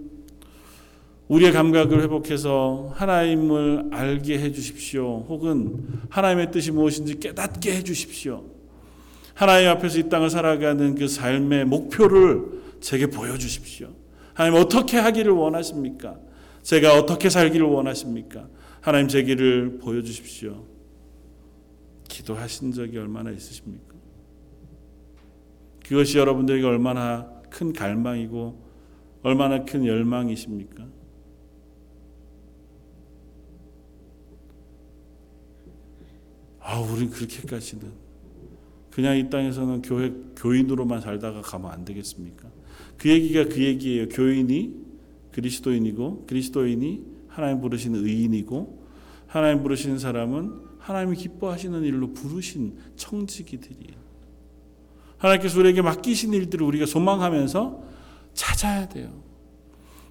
우리의 1.29 1.53
감각을 1.53 2.03
회복해서 2.03 2.90
하나님을 2.95 3.90
알게 3.92 4.40
해 4.40 4.51
주십시오. 4.51 5.25
혹은 5.29 5.87
하나님의 6.11 6.51
뜻이 6.51 6.73
무엇인지 6.73 7.21
깨닫게 7.21 7.73
해 7.77 7.85
주십시오. 7.85 8.45
하나님 9.33 9.68
앞에서 9.68 10.01
이 10.01 10.09
땅을 10.09 10.29
살아가는 10.29 10.97
그 10.97 11.07
삶의 11.07 11.66
목표를 11.66 12.62
제게 12.81 13.07
보여 13.07 13.38
주십시오. 13.38 13.95
하나님 14.35 14.61
어떻게 14.61 14.99
하기를 14.99 15.33
원하십니까? 15.33 16.18
제가 16.62 16.99
어떻게 16.99 17.31
살기를 17.31 17.64
원하십니까? 17.64 18.49
하나님 18.81 19.07
제기를 19.07 19.79
보여 19.79 20.03
주십시오. 20.03 20.64
기도하신 22.09 22.73
적이 22.73 22.99
얼마나 22.99 23.31
있으십니까? 23.31 23.91
그것이 25.87 26.18
여러분들에게 26.18 26.64
얼마나 26.66 27.29
큰 27.51 27.73
갈망이고 27.73 28.62
얼마나 29.23 29.64
큰 29.64 29.87
열망이십니까? 29.87 30.87
아, 36.61 36.79
우린 36.79 37.11
그렇게까지는 37.11 37.90
그냥 38.90 39.16
이 39.16 39.29
땅에서는 39.29 39.83
교회 39.83 40.12
교인으로만 40.37 41.01
살다가 41.01 41.40
가면 41.40 41.71
안 41.71 41.85
되겠습니까? 41.85 42.49
그 42.99 43.09
얘기가 43.09 43.45
그 43.47 43.62
얘기예요. 43.62 44.09
교인이 44.09 44.75
그리스도인이고 45.33 46.27
그리스도인이 46.27 47.05
하나님 47.29 47.61
부르시는 47.61 48.05
의인이고 48.05 48.83
하나님 49.27 49.62
부르시는 49.62 49.99
사람은 49.99 50.73
하나님이 50.79 51.16
기뻐하시는 51.16 51.83
일로 51.85 52.12
부르신 52.12 52.77
청지기들이에요. 52.97 54.02
하나님께서 55.22 55.58
우리에게 55.61 55.82
맡기신 55.82 56.35
일들을 56.35 56.66
우리가 56.66 56.87
소망하면서 56.87 57.80
찾아야 58.35 58.88
돼요. 58.88 59.22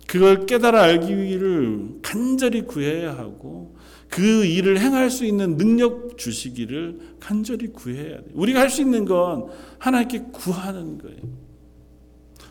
그걸 0.07 0.45
깨달아 0.45 0.81
알기를 0.81 1.99
간절히 2.01 2.61
구해야 2.63 3.17
하고 3.17 3.75
그 4.09 4.45
일을 4.45 4.79
행할 4.79 5.09
수 5.09 5.25
있는 5.25 5.57
능력 5.57 6.17
주시기를 6.17 7.15
간절히 7.19 7.67
구해야 7.67 8.17
돼요. 8.17 8.31
우리가 8.33 8.59
할 8.59 8.69
수 8.69 8.81
있는 8.81 9.05
건 9.05 9.47
하나님께 9.79 10.25
구하는 10.31 10.97
거예요. 10.97 11.19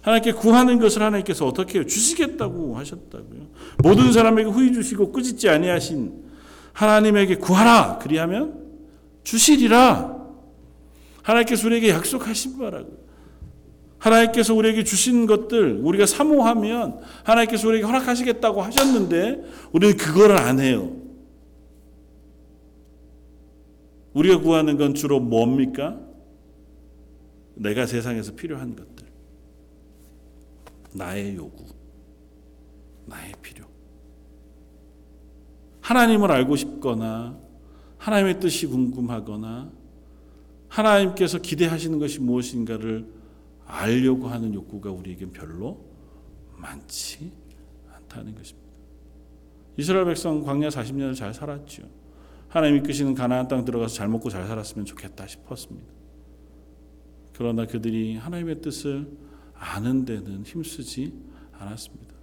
하나님께 0.03 0.33
구하는 0.33 0.79
것을 0.79 1.03
하나님께서 1.03 1.47
어떻게 1.47 1.79
해요? 1.79 1.87
주시겠다고 1.87 2.77
하셨다고요. 2.77 3.49
모든 3.83 4.13
사람에게 4.13 4.49
후히 4.49 4.73
주시고 4.73 5.13
꾸짖지 5.13 5.49
아니하신 5.49 6.25
하나님에게 6.73 7.37
구하라. 7.37 7.99
그리하면 7.99 8.59
주시리라. 9.25 10.20
하나님께서 11.23 11.67
우리에게 11.67 11.91
약속하신 11.91 12.59
바라고. 12.59 13.11
하나님께서 13.99 14.55
우리에게 14.55 14.83
주신 14.83 15.27
것들 15.27 15.81
우리가 15.83 16.07
사모하면 16.07 17.01
하나님께서 17.23 17.69
우리에게 17.69 17.87
허락하시겠다고 17.87 18.63
하셨는데 18.63 19.45
우리는 19.73 19.97
그거를 19.97 20.39
안 20.39 20.59
해요. 20.59 20.97
우리가 24.15 24.41
구하는 24.41 24.77
건 24.77 24.95
주로 24.95 25.21
뭡니까? 25.21 26.01
내가 27.55 27.87
세상에서 27.87 28.35
필요한 28.35 28.75
것들. 28.75 29.07
나의 30.95 31.37
요구. 31.37 31.65
나의 33.07 33.33
필요. 33.43 33.67
하나님을 35.83 36.31
알고 36.33 36.57
싶거나 36.57 37.39
하나님의 37.99 38.41
뜻이 38.41 38.67
궁금하거나 38.67 39.71
하나님께서 40.71 41.39
기대하시는 41.39 41.99
것이 41.99 42.21
무엇인가를 42.21 43.07
알려고 43.67 44.29
하는 44.29 44.55
욕구가 44.55 44.91
우리에겐 44.91 45.33
별로 45.33 45.85
많지 46.57 47.33
않다는 47.93 48.35
것입니다. 48.35 48.71
이스라엘 49.77 50.07
백성 50.07 50.43
광야 50.43 50.69
40년을 50.69 51.15
잘 51.15 51.35
살았죠. 51.35 51.83
하나님 52.49 52.79
이끄시는 52.79 53.15
가나안 53.15 53.49
땅 53.49 53.65
들어가서 53.65 53.95
잘 53.95 54.09
먹고 54.09 54.29
잘 54.31 54.47
살았으면 54.47 54.85
좋겠다 54.85 55.27
싶었습니다. 55.27 55.87
그러나 57.33 57.67
그들이 57.67 58.17
하나님의 58.17 58.61
뜻을 58.61 59.09
아는 59.55 60.05
데는 60.05 60.45
힘쓰지 60.45 61.13
않았습니다. 61.53 62.15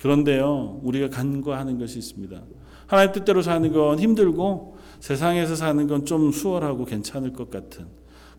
그런데요, 0.00 0.80
우리가 0.82 1.08
간과하는 1.08 1.78
것이 1.78 1.98
있습니다. 1.98 2.42
하나님 2.86 3.12
뜻대로 3.12 3.42
사는 3.42 3.72
건 3.72 3.98
힘들고 3.98 4.76
세상에서 5.04 5.54
사는 5.54 5.86
건 5.86 6.06
좀 6.06 6.32
수월하고 6.32 6.86
괜찮을 6.86 7.34
것 7.34 7.50
같은. 7.50 7.84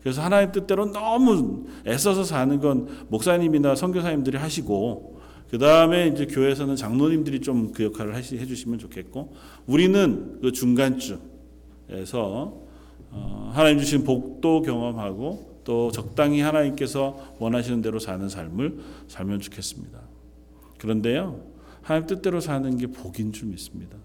그래서 0.00 0.20
하나님 0.20 0.50
뜻대로 0.50 0.90
너무 0.90 1.66
애써서 1.86 2.24
사는 2.24 2.58
건 2.58 2.88
목사님이나 3.08 3.76
선교사님들이 3.76 4.36
하시고 4.36 5.20
그 5.48 5.58
다음에 5.58 6.08
이제 6.08 6.26
교회에서는 6.26 6.74
장로님들이 6.74 7.40
좀 7.40 7.70
그 7.72 7.84
역할을 7.84 8.16
하시, 8.16 8.36
해주시면 8.38 8.80
좋겠고 8.80 9.32
우리는 9.68 10.40
그 10.42 10.50
중간쯤에서 10.50 11.20
어, 13.12 13.52
하나님 13.54 13.78
주신 13.78 14.02
복도 14.02 14.60
경험하고 14.62 15.60
또 15.62 15.92
적당히 15.92 16.40
하나님께서 16.40 17.36
원하시는 17.38 17.80
대로 17.80 18.00
사는 18.00 18.28
삶을 18.28 18.78
살면 19.06 19.38
좋겠습니다. 19.38 20.00
그런데요, 20.78 21.40
하나님 21.82 22.08
뜻대로 22.08 22.40
사는 22.40 22.76
게 22.76 22.88
복인 22.88 23.32
줄 23.32 23.50
믿습니다. 23.50 23.96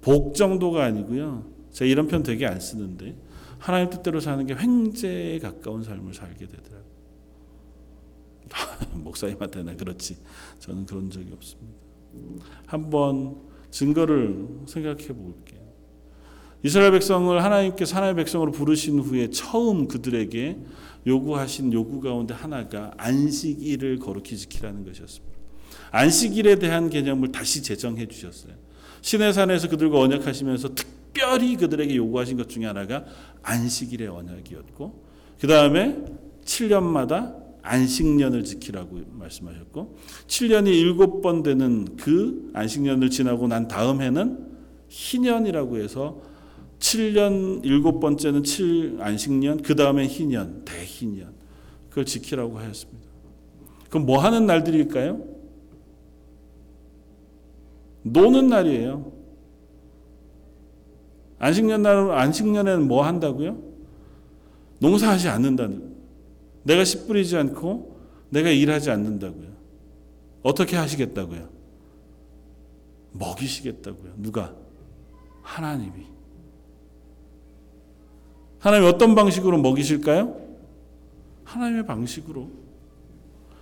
복 0.00 0.34
정도가 0.34 0.84
아니고요. 0.84 1.44
제가 1.70 1.88
이런 1.90 2.08
편 2.08 2.22
되게 2.22 2.46
안 2.46 2.60
쓰는데 2.60 3.16
하나님 3.58 3.90
뜻대로 3.90 4.20
사는 4.20 4.44
게 4.46 4.54
횡재에 4.54 5.38
가까운 5.38 5.82
삶을 5.82 6.14
살게 6.14 6.46
되더라고요. 6.46 6.90
목사님한테는 9.04 9.76
그렇지. 9.76 10.16
저는 10.58 10.86
그런 10.86 11.10
적이 11.10 11.32
없습니다. 11.32 11.78
한번 12.66 13.36
증거를 13.70 14.48
생각해 14.66 15.08
볼게요. 15.08 15.60
이스라엘 16.62 16.92
백성을 16.92 17.42
하나님께서 17.42 17.96
하나님의 17.96 18.24
백성으로 18.24 18.52
부르신 18.52 18.98
후에 18.98 19.30
처음 19.30 19.88
그들에게 19.88 20.58
요구하신 21.06 21.72
요구 21.72 22.00
가운데 22.00 22.34
하나가 22.34 22.92
안식일을 22.98 23.98
거룩히 23.98 24.36
지키라는 24.36 24.84
것이었습니다. 24.84 25.38
안식일에 25.92 26.56
대한 26.56 26.90
개념을 26.90 27.32
다시 27.32 27.62
제정해 27.62 28.06
주셨어요. 28.06 28.54
시내산에서 29.02 29.68
그들과 29.68 29.98
언약하시면서 30.00 30.74
특별히 30.74 31.56
그들에게 31.56 31.94
요구하신 31.96 32.36
것 32.36 32.48
중에 32.48 32.66
하나가 32.66 33.04
안식일의 33.42 34.08
언약이었고 34.08 35.04
그 35.40 35.46
다음에 35.46 35.96
7년마다 36.44 37.40
안식년을 37.62 38.44
지키라고 38.44 39.00
말씀하셨고 39.12 39.96
7년이 40.26 40.96
7번 40.96 41.42
되는 41.42 41.96
그 41.96 42.50
안식년을 42.54 43.10
지나고 43.10 43.48
난 43.48 43.68
다음 43.68 44.00
해는 44.00 44.46
희년이라고 44.88 45.78
해서 45.78 46.22
7년 46.78 47.64
일곱 47.64 48.00
번째는 48.00 48.42
7 48.42 48.96
안식년 49.00 49.62
그 49.62 49.76
다음에 49.76 50.06
희년 50.06 50.64
대희년 50.64 51.34
그걸 51.90 52.06
지키라고 52.06 52.58
하였습니다. 52.58 53.08
그럼 53.90 54.06
뭐 54.06 54.18
하는 54.18 54.46
날들일까요? 54.46 55.29
노는 58.02 58.48
날이에요. 58.48 59.12
안식년 61.38 61.82
날 61.82 62.10
안식년에는 62.10 62.86
뭐 62.86 63.04
한다고요? 63.04 63.58
농사하지 64.78 65.28
않는다는. 65.28 65.94
내가 66.62 66.84
씨 66.84 67.06
뿌리지 67.06 67.36
않고 67.36 67.98
내가 68.30 68.50
일하지 68.50 68.90
않는다고요. 68.90 69.48
어떻게 70.42 70.76
하시겠다고요? 70.76 71.48
먹이시겠다고요. 73.12 74.14
누가? 74.16 74.54
하나님이. 75.42 76.06
하나님 78.58 78.86
어떤 78.86 79.14
방식으로 79.14 79.58
먹이실까요? 79.58 80.38
하나님의 81.44 81.86
방식으로. 81.86 82.48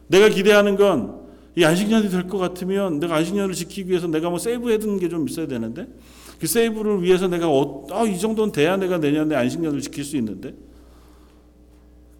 내가 0.09 0.28
기대하는 0.28 0.76
건 0.76 1.27
이 1.57 1.64
안식년이 1.64 2.09
될 2.11 2.28
것 2.28 2.38
같으면 2.38 3.01
내가 3.01 3.16
안식년을 3.16 3.55
지키기 3.55 3.90
위해서 3.90 4.07
내가 4.07 4.30
뭐 4.30 4.38
세이브 4.38 4.70
해두는 4.70 4.99
게좀 5.01 5.28
있어야 5.28 5.46
되는데 5.46 5.86
그 6.38 6.46
세이브를 6.46 7.03
위해서 7.03 7.26
내가 7.26 7.49
어, 7.49 7.86
아, 7.90 8.05
이 8.05 8.18
정도는 8.18 8.53
돼야 8.53 8.76
내가 8.76 8.99
내년에 8.99 9.34
안식년을 9.34 9.80
지킬 9.80 10.05
수 10.05 10.16
있는데 10.16 10.55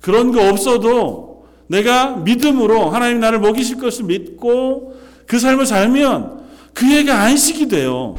그런 0.01 0.33
거 0.33 0.49
없어도 0.49 1.47
내가 1.69 2.17
믿음으로 2.17 2.91
하나님 2.91 3.21
나를 3.21 3.41
먹이실 3.41 3.79
것을 3.79 4.05
믿고 4.07 4.97
그 5.27 5.39
삶을 5.39 5.67
살면 5.67 6.47
그에게 6.73 7.11
안식이 7.11 7.69
돼요. 7.69 8.17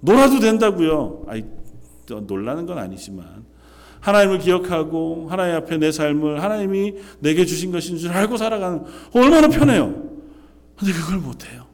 놀아도 0.00 0.38
된다고요. 0.38 1.24
아이, 1.26 1.44
놀라는 2.08 2.66
건 2.66 2.78
아니지만 2.78 3.43
하나님을 4.04 4.38
기억하고 4.38 5.28
하나님 5.30 5.56
앞에 5.56 5.78
내 5.78 5.90
삶을 5.90 6.42
하나님이 6.42 6.94
내게 7.20 7.46
주신 7.46 7.72
것인 7.72 7.96
줄 7.96 8.10
알고 8.10 8.36
살아가는 8.36 8.84
얼마나 9.14 9.48
편해요. 9.48 9.94
근데 10.76 10.92
그걸 10.92 11.18
못해요. 11.18 11.64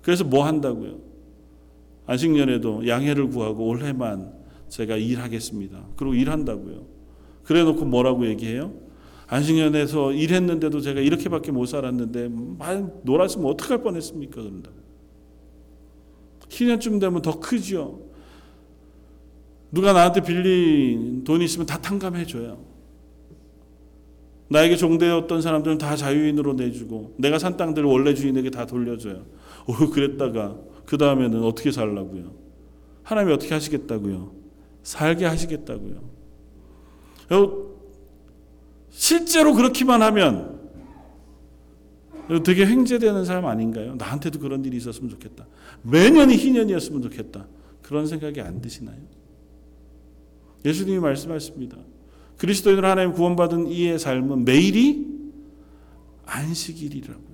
그래서 0.00 0.24
뭐 0.24 0.46
한다고요? 0.46 0.98
안식년에도 2.06 2.88
양해를 2.88 3.28
구하고 3.28 3.66
올해만 3.66 4.32
제가 4.70 4.96
일하겠습니다. 4.96 5.88
그리고 5.96 6.14
일한다고요. 6.14 6.86
그래 7.44 7.62
놓고 7.64 7.84
뭐라고 7.84 8.26
얘기해요? 8.28 8.72
안식년에서 9.26 10.12
일했는데도 10.12 10.80
제가 10.80 11.00
이렇게밖에 11.00 11.52
못 11.52 11.66
살았는데 11.66 12.30
말 12.58 12.90
놀았으면 13.02 13.46
어떡할 13.46 13.82
뻔했습니까? 13.82 14.40
그런다. 14.40 14.70
희년쯤 16.48 16.98
되면 16.98 17.20
더 17.20 17.38
크죠. 17.38 18.11
누가 19.72 19.92
나한테 19.92 20.20
빌린 20.20 21.24
돈이 21.24 21.44
있으면 21.46 21.66
다 21.66 21.78
탕감해 21.78 22.26
줘요. 22.26 22.62
나에게 24.48 24.76
종되었던 24.76 25.40
사람들은 25.40 25.78
다 25.78 25.96
자유인으로 25.96 26.52
내주고 26.52 27.14
내가 27.16 27.38
산 27.38 27.56
땅들을 27.56 27.88
원래 27.88 28.12
주인에게 28.12 28.50
다 28.50 28.66
돌려줘요. 28.66 29.24
오 29.66 29.72
그랬다가 29.90 30.58
그 30.84 30.98
다음에는 30.98 31.42
어떻게 31.42 31.72
살라고요? 31.72 32.34
하나님이 33.02 33.32
어떻게 33.32 33.54
하시겠다고요? 33.54 34.32
살게 34.82 35.24
하시겠다고요. 35.24 36.12
실제로 38.90 39.54
그렇기만 39.54 40.02
하면 40.02 40.60
되게 42.44 42.66
횡재되는 42.66 43.24
사람 43.24 43.46
아닌가요? 43.46 43.94
나한테도 43.94 44.38
그런 44.38 44.62
일이 44.66 44.76
있었으면 44.76 45.08
좋겠다. 45.08 45.46
매년이 45.82 46.36
희년이었으면 46.36 47.00
좋겠다. 47.00 47.46
그런 47.80 48.06
생각이 48.06 48.40
안 48.42 48.60
드시나요? 48.60 49.00
예수님이 50.64 50.98
말씀하십니다. 50.98 51.76
그리스도인으로 52.38 52.86
하나님 52.86 53.12
구원받은 53.12 53.68
이의 53.68 53.98
삶은 53.98 54.44
매일이 54.44 55.06
안식일이라고요. 56.26 57.32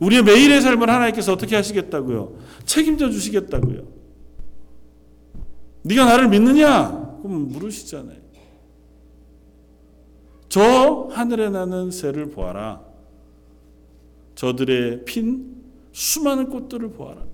우리의 0.00 0.22
매일의 0.22 0.60
삶을 0.60 0.88
하나님께서 0.90 1.32
어떻게 1.32 1.54
하시겠다고요? 1.54 2.38
책임져 2.64 3.10
주시겠다고요. 3.10 3.86
네가 5.82 6.04
나를 6.04 6.28
믿느냐? 6.28 7.18
그럼 7.22 7.48
물으시잖아요. 7.48 8.22
저 10.48 11.08
하늘에 11.10 11.48
나는 11.48 11.90
새를 11.90 12.30
보아라. 12.30 12.84
저들의 14.34 15.04
핀 15.04 15.62
수많은 15.92 16.50
꽃들을 16.50 16.90
보아라. 16.92 17.31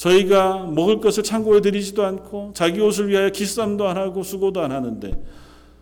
저희가 0.00 0.64
먹을 0.64 0.98
것을 0.98 1.22
창고에 1.22 1.60
들이지도 1.60 2.06
않고 2.06 2.52
자기 2.54 2.80
옷을 2.80 3.08
위하여 3.08 3.28
기쌈도 3.28 3.86
안 3.86 3.98
하고 3.98 4.22
수고도 4.22 4.62
안 4.62 4.72
하는데 4.72 5.12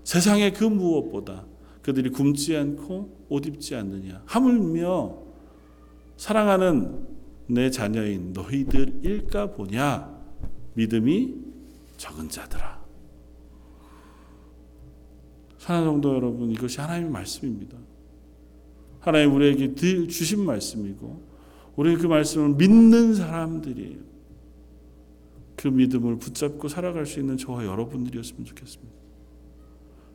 세상의 0.02 0.54
그 0.54 0.64
무엇보다 0.64 1.44
그들이 1.82 2.10
굶지 2.10 2.56
않고 2.56 3.26
옷 3.28 3.46
입지 3.46 3.76
않느냐. 3.76 4.22
하물며 4.26 5.18
사랑하는 6.16 7.06
내 7.46 7.70
자녀인 7.70 8.32
너희들일까 8.32 9.52
보냐. 9.52 10.18
믿음이 10.74 11.34
적은 11.96 12.28
자들아. 12.28 12.82
사랑하는 15.58 15.92
성도 15.92 16.16
여러분 16.16 16.50
이것이 16.50 16.80
하나님의 16.80 17.12
말씀입니다. 17.12 17.78
하나님 18.98 19.32
우리에게 19.32 19.76
주신 19.76 20.44
말씀이고 20.44 21.22
우리는 21.76 22.00
그 22.00 22.08
말씀을 22.08 22.56
믿는 22.56 23.14
사람들이에요 23.14 24.07
그 25.58 25.66
믿음을 25.66 26.18
붙잡고 26.18 26.68
살아갈 26.68 27.04
수 27.04 27.18
있는 27.18 27.36
저와 27.36 27.66
여러분들이었으면 27.66 28.44
좋겠습니다. 28.44 28.92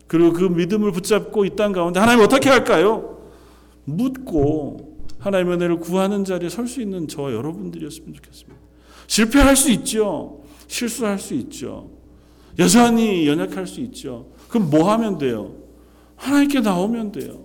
그리고 0.06 0.32
그 0.32 0.44
믿음을 0.44 0.90
붙잡고 0.90 1.44
이 1.44 1.50
땅 1.54 1.72
가운데 1.72 2.00
하나님 2.00 2.24
어떻게 2.24 2.48
할까요? 2.48 3.30
묻고 3.84 4.96
하나님의 5.18 5.56
은혜를 5.56 5.76
구하는 5.80 6.24
자리에 6.24 6.48
설 6.48 6.66
수 6.66 6.80
있는 6.80 7.06
저와 7.08 7.32
여러분들이었으면 7.34 8.14
좋겠습니다. 8.14 8.58
실패할 9.06 9.54
수 9.54 9.70
있죠. 9.72 10.42
실수할 10.66 11.18
수 11.18 11.34
있죠. 11.34 11.90
여전히 12.58 13.26
연약할 13.28 13.66
수 13.66 13.80
있죠. 13.82 14.32
그럼 14.48 14.70
뭐 14.70 14.90
하면 14.92 15.18
돼요? 15.18 15.56
하나님께 16.16 16.60
나오면 16.60 17.12
돼요. 17.12 17.44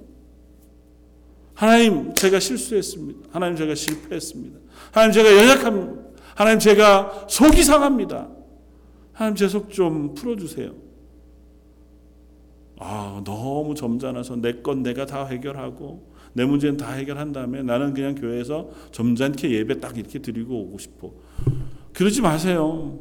하나님, 1.54 2.14
제가 2.14 2.40
실수했습니다. 2.40 3.28
하나님, 3.32 3.58
제가 3.58 3.76
실패했습니다. 3.76 4.58
하나님, 4.92 5.12
제가 5.14 5.36
연약합니다. 5.36 6.09
하나님 6.40 6.60
제가 6.60 7.26
속이 7.28 7.64
상합니다. 7.64 8.30
하나님 9.12 9.36
제 9.36 9.48
속 9.48 9.70
좀 9.70 10.14
풀어주세요. 10.16 10.72
아 12.80 13.22
너무 13.26 13.76
점잖아서 13.76 14.38
내 14.38 14.62
건 14.64 14.82
내가 14.82 15.06
다 15.06 15.26
해결하고 15.26 16.08
내 16.32 16.46
문제는 16.46 16.78
다 16.78 16.94
해결한 16.94 17.34
다음에 17.34 17.62
나는 17.62 17.94
그냥 17.94 18.16
교회에서 18.16 18.70
점잖게 18.94 19.52
예배 19.52 19.82
딱 19.82 19.98
이렇게 19.98 20.20
드리고 20.20 20.56
오고 20.56 20.78
싶어. 20.78 21.12
그러지 21.94 22.22
마세요. 22.22 22.98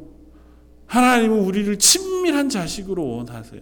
하나님은 0.87 1.39
우리를 1.39 1.79
친밀한 1.79 2.49
자식으로 2.49 3.07
원하세요. 3.07 3.61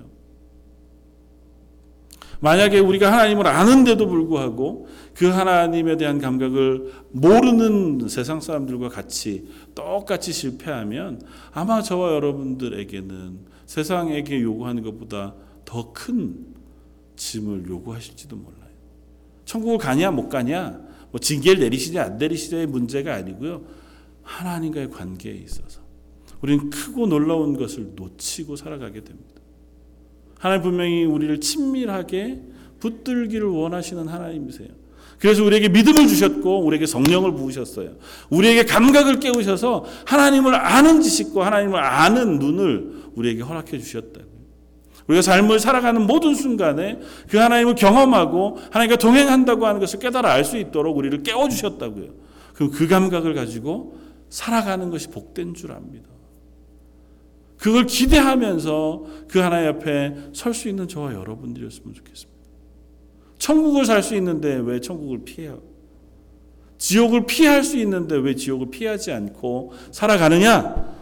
만약에 2.40 2.80
우리가 2.80 3.12
하나님을 3.12 3.48
아는데도 3.48 4.08
불구하고 4.08 4.88
그 5.14 5.28
하나님에 5.28 5.98
대한 5.98 6.20
감각을 6.20 6.92
모르는 7.12 8.08
세상 8.10 8.40
사람들과 8.40 8.90
같이 8.90 9.48
똑같이 9.74 10.32
실패하면 10.32 11.22
아마 11.52 11.82
저와 11.82 12.14
여러분들에게는 12.14 13.40
세상에게 13.66 14.42
요구하는 14.42 14.84
것보다 14.84 15.34
더 15.66 15.92
큰 15.94 16.56
짐을 17.18 17.68
요구하실지도 17.68 18.36
몰라요. 18.36 18.58
천국을 19.44 19.78
가냐 19.78 20.12
못 20.12 20.30
가냐, 20.30 20.80
뭐 21.12 21.20
징계를 21.20 21.62
내리시냐 21.62 22.04
안 22.04 22.18
내리시냐의 22.18 22.68
문제가 22.68 23.16
아니고요. 23.16 23.64
하나님과의 24.22 24.92
관계에 24.92 25.34
있어서 25.34 25.82
우리는 26.42 26.70
크고 26.70 27.08
놀라운 27.08 27.58
것을 27.58 27.94
놓치고 27.96 28.56
살아가게 28.56 29.04
됩니다. 29.04 29.37
하나님 30.40 30.64
분명히 30.64 31.06
우리를 31.06 31.40
친밀하게 31.40 32.42
붙들기를 32.80 33.48
원하시는 33.48 34.08
하나님이세요. 34.08 34.68
그래서 35.20 35.44
우리에게 35.44 35.70
믿음을 35.70 36.08
주셨고 36.08 36.64
우리에게 36.64 36.86
성령을 36.86 37.34
부으셨어요. 37.34 37.96
우리에게 38.30 38.66
감각을 38.66 39.20
깨우셔서 39.20 39.86
하나님을 40.06 40.54
아는 40.54 41.02
지식과 41.02 41.46
하나님을 41.46 41.80
아는 41.80 42.38
눈을 42.38 42.92
우리에게 43.16 43.42
허락해 43.42 43.80
주셨다. 43.80 44.22
우리가 45.08 45.22
삶을 45.22 45.60
살아가는 45.60 46.06
모든 46.06 46.36
순간에 46.36 47.00
그 47.30 47.38
하나님을 47.38 47.76
경험하고 47.76 48.60
하나님과 48.72 48.98
동행한다고 48.98 49.66
하는 49.66 49.80
것을 49.80 50.00
깨달아 50.00 50.32
알 50.32 50.44
수 50.44 50.58
있도록 50.58 50.98
우리를 50.98 51.24
깨워 51.24 51.50
주셨다고요. 51.50 52.10
그럼 52.54 52.72
그 52.72 52.88
감각을 52.88 53.34
가지고 53.34 53.98
살아가는 54.30 54.90
것이 54.90 55.08
복된 55.08 55.54
줄 55.54 55.72
압니다. 55.72 56.10
그걸 57.58 57.86
기대하면서 57.86 59.06
그 59.28 59.40
하나님 59.40 59.70
앞에 59.70 60.30
설 60.34 60.54
수 60.54 60.70
있는 60.70 60.88
저와 60.88 61.14
여러분들이었으면 61.14 61.94
좋겠습니다. 61.94 62.38
천국을 63.38 63.86
살 63.86 64.02
수 64.04 64.16
있는데 64.16 64.56
왜 64.56 64.80
천국을 64.80 65.24
피해요? 65.24 65.62
지옥을 66.78 67.26
피할 67.26 67.64
수 67.64 67.78
있는데 67.78 68.16
왜 68.16 68.36
지옥을 68.36 68.70
피하지 68.70 69.12
않고 69.12 69.74
살아가느냐? 69.92 70.98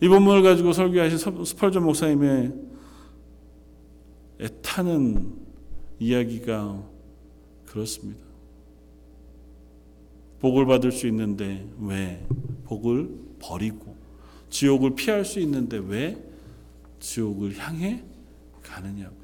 이 0.00 0.08
본문을 0.08 0.42
가지고 0.42 0.72
설교하신 0.72 1.44
스펄전 1.44 1.82
목사님의 1.84 2.52
애타는 4.40 5.32
이야기가 5.98 6.82
그렇습니다. 7.66 8.20
복을 10.40 10.66
받을 10.66 10.92
수 10.92 11.06
있는데 11.08 11.66
왜 11.80 12.24
복을 12.64 13.08
버리고 13.38 13.93
지옥을 14.54 14.94
피할 14.94 15.24
수 15.24 15.40
있는데 15.40 15.80
왜 15.84 16.16
지옥을 17.00 17.58
향해 17.58 18.04
가느냐고. 18.62 19.16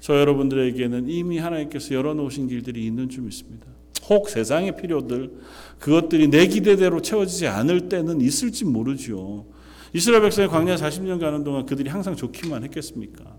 저 0.00 0.18
여러분들에게는 0.18 1.08
이미 1.10 1.36
하나님께서 1.36 1.94
열어놓으신 1.94 2.48
길들이 2.48 2.86
있는 2.86 3.10
줄 3.10 3.24
믿습니다. 3.24 3.66
혹 4.08 4.30
세상의 4.30 4.76
필요들 4.76 5.32
그것들이 5.78 6.28
내 6.28 6.46
기대대로 6.46 7.02
채워지지 7.02 7.46
않을 7.46 7.90
때는 7.90 8.22
있을지 8.22 8.64
모르죠. 8.64 9.44
이스라엘 9.92 10.22
백성이 10.22 10.48
광야 10.48 10.76
40년 10.76 11.20
가는 11.20 11.44
동안 11.44 11.66
그들이 11.66 11.90
항상 11.90 12.16
좋기만 12.16 12.64
했겠습니까? 12.64 13.36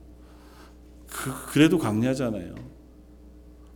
그, 1.07 1.31
그래도 1.53 1.79
광야잖아요. 1.79 2.53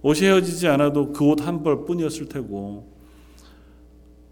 옷이 0.04 0.22
헤어지지 0.28 0.68
않아도 0.68 1.12
그 1.14 1.26
옷 1.26 1.42
한 1.42 1.64
벌뿐이었을 1.64 2.28
테고 2.30 2.92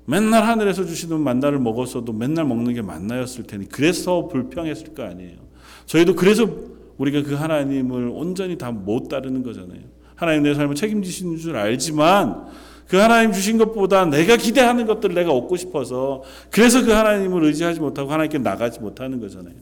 맨날 0.09 0.43
하늘에서 0.43 0.85
주시는 0.85 1.19
만나를 1.21 1.59
먹었어도 1.59 2.13
맨날 2.13 2.45
먹는 2.45 2.73
게 2.73 2.81
만나였을 2.81 3.43
테니 3.43 3.69
그래서 3.69 4.27
불평했을 4.27 4.95
거 4.95 5.03
아니에요. 5.03 5.37
저희도 5.85 6.15
그래서 6.15 6.49
우리가 6.97 7.21
그 7.21 7.35
하나님을 7.35 8.09
온전히 8.13 8.57
다 8.57 8.71
못 8.71 9.07
따르는 9.07 9.43
거잖아요. 9.43 9.81
하나님 10.15 10.43
내 10.43 10.53
삶을 10.55 10.73
책임지시는 10.75 11.37
줄 11.37 11.55
알지만 11.55 12.47
그 12.87 12.97
하나님 12.97 13.31
주신 13.31 13.59
것보다 13.59 14.05
내가 14.05 14.35
기대하는 14.35 14.87
것들을 14.87 15.13
내가 15.13 15.31
얻고 15.31 15.55
싶어서 15.57 16.23
그래서 16.49 16.83
그 16.83 16.91
하나님을 16.91 17.43
의지하지 17.43 17.79
못하고 17.79 18.11
하나님께 18.11 18.39
나가지 18.39 18.79
못하는 18.79 19.19
거잖아요. 19.19 19.55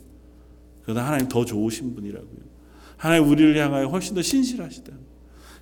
그러나 0.83 1.05
하나님 1.05 1.27
더 1.27 1.43
좋으신 1.43 1.93
분이라고요. 1.93 2.47
하나님 2.95 3.29
우리를 3.29 3.57
향하여 3.57 3.87
훨씬 3.87 4.15
더 4.15 4.21
신실하시다. 4.21 4.93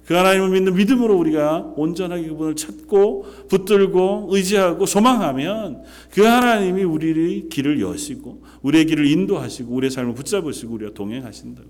그 0.05 0.13
하나님을 0.13 0.49
믿는 0.51 0.75
믿음으로 0.75 1.17
우리가 1.17 1.73
온전하게 1.75 2.27
그분을 2.27 2.55
찾고 2.55 3.25
붙들고 3.49 4.27
의지하고 4.31 4.85
소망하면 4.85 5.83
그 6.11 6.21
하나님이 6.21 6.83
우리의 6.83 7.49
길을 7.49 7.81
여시고 7.81 8.43
우리의 8.61 8.85
길을 8.85 9.07
인도하시고 9.07 9.73
우리의 9.73 9.89
삶을 9.89 10.13
붙잡으시고 10.13 10.73
우리와 10.75 10.91
동행하신다고. 10.93 11.69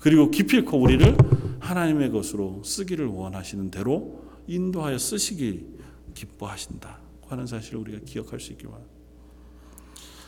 그리고 0.00 0.30
기필코 0.30 0.78
우리를 0.78 1.16
하나님의 1.60 2.10
것으로 2.10 2.62
쓰기를 2.64 3.06
원하시는 3.06 3.70
대로 3.70 4.24
인도하여 4.46 4.96
쓰시길 4.96 5.66
기뻐하신다. 6.14 7.00
하는 7.28 7.46
사실을 7.46 7.80
우리가 7.80 7.98
기억할 8.06 8.40
수 8.40 8.52
있기 8.52 8.64
바랍니다. 8.64 8.92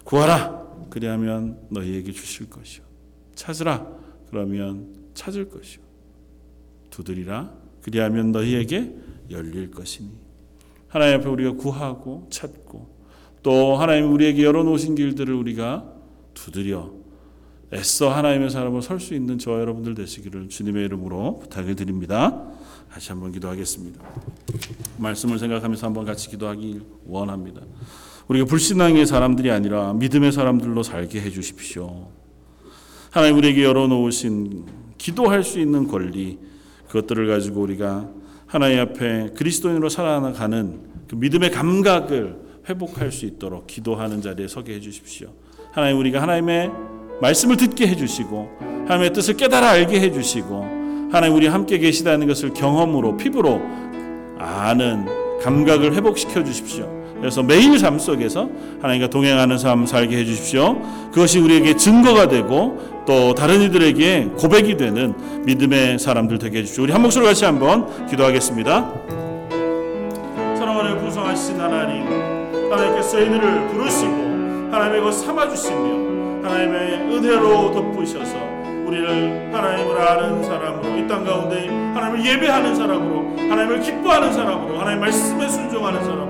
구하라. 0.04 0.66
그리하면 0.90 1.58
너희에게 1.70 2.12
주실 2.12 2.50
것이요. 2.50 2.84
찾으라. 3.34 3.86
그러면 4.30 4.94
찾을 5.14 5.48
것이요. 5.48 5.85
두드리라. 6.96 7.52
그리하면 7.82 8.32
너희에게 8.32 8.94
열릴 9.30 9.70
것이니. 9.70 10.10
하나님 10.88 11.20
앞에 11.20 11.28
우리가 11.28 11.52
구하고 11.52 12.26
찾고 12.30 12.96
또 13.42 13.76
하나님 13.76 14.12
우리에게 14.12 14.42
열어놓으신 14.42 14.94
길들을 14.94 15.32
우리가 15.34 15.92
두드려 16.32 16.90
애써 17.72 18.08
하나님의 18.08 18.48
사람으로 18.50 18.80
설 18.80 18.98
수 18.98 19.14
있는 19.14 19.38
저와 19.38 19.60
여러분들 19.60 19.94
되시기를 19.94 20.48
주님의 20.48 20.84
이름으로 20.86 21.40
부탁을 21.40 21.74
드립니다. 21.74 22.48
다시 22.90 23.10
한번 23.10 23.30
기도하겠습니다. 23.32 24.02
말씀을 24.98 25.38
생각하면서 25.38 25.86
한번 25.86 26.06
같이 26.06 26.30
기도하기 26.30 26.80
원합니다. 27.06 27.60
우리가 28.28 28.46
불신앙의 28.46 29.04
사람들이 29.06 29.50
아니라 29.50 29.92
믿음의 29.92 30.32
사람들로 30.32 30.82
살게 30.82 31.20
해 31.20 31.30
주십시오. 31.30 32.08
하나님 33.10 33.36
우리에게 33.36 33.64
열어놓으신 33.64 34.64
기도할 34.96 35.44
수 35.44 35.60
있는 35.60 35.86
권리 35.88 36.38
그것들을 36.88 37.26
가지고 37.28 37.62
우리가 37.62 38.08
하나님 38.46 38.80
앞에 38.80 39.30
그리스도인으로 39.36 39.88
살아가는 39.88 40.80
그 41.08 41.14
믿음의 41.16 41.50
감각을 41.50 42.36
회복할 42.68 43.12
수 43.12 43.26
있도록 43.26 43.66
기도하는 43.66 44.22
자리에 44.22 44.48
서게 44.48 44.74
해 44.74 44.80
주십시오. 44.80 45.28
하나님 45.72 45.98
우리가 45.98 46.22
하나님의 46.22 46.70
말씀을 47.20 47.56
듣게 47.56 47.86
해 47.86 47.96
주시고 47.96 48.50
하나님의 48.86 49.12
뜻을 49.12 49.36
깨달아 49.36 49.70
알게 49.70 50.00
해 50.00 50.12
주시고 50.12 51.08
하나님 51.12 51.36
우리 51.36 51.46
함께 51.46 51.78
계시다는 51.78 52.26
것을 52.26 52.52
경험으로 52.52 53.16
피부로 53.16 53.60
아는 54.38 55.06
감각을 55.42 55.94
회복시켜 55.94 56.44
주십시오. 56.44 56.90
그래서 57.18 57.42
매일 57.42 57.78
삶 57.78 57.98
속에서 57.98 58.50
하나님과 58.80 59.08
동행하는 59.08 59.58
삶 59.58 59.86
살게 59.86 60.18
해 60.18 60.24
주십시오. 60.24 60.80
그것이 61.12 61.38
우리에게 61.38 61.76
증거가 61.76 62.28
되고 62.28 62.95
또 63.06 63.34
다른 63.34 63.62
이들에게 63.62 64.30
고백이 64.36 64.76
되는 64.76 65.14
믿음의 65.44 65.98
사람들 65.98 66.38
되게 66.38 66.58
해 66.58 66.62
주십시오. 66.62 66.84
우리 66.84 66.92
한 66.92 67.02
목소리 67.02 67.24
같이 67.24 67.44
한번 67.44 68.06
기도하겠습니다. 68.06 68.92
사랑하는 70.58 70.98
구성하신 71.04 71.60
하나님, 71.60 72.04
하나님께서 72.70 73.10
저희들을 73.10 73.68
부르시고 73.68 74.12
하나님의 74.72 75.00
것 75.02 75.12
삼아 75.12 75.48
주시며 75.50 76.46
하나님의 76.48 76.92
은혜로 77.14 77.72
덮으셔서 77.72 78.34
우리를 78.86 79.50
하나님을 79.54 79.98
아는 80.00 80.42
사람으로 80.42 80.96
이 80.98 81.06
땅 81.06 81.24
가운데 81.24 81.68
하나님을 81.68 82.24
예배하는 82.26 82.74
사람으로 82.74 83.36
하나님을 83.48 83.80
기뻐하는 83.80 84.32
사람으로 84.32 84.80
하나님 84.80 85.00
말씀에 85.00 85.48
순종하는 85.48 86.02
사람으로 86.02 86.25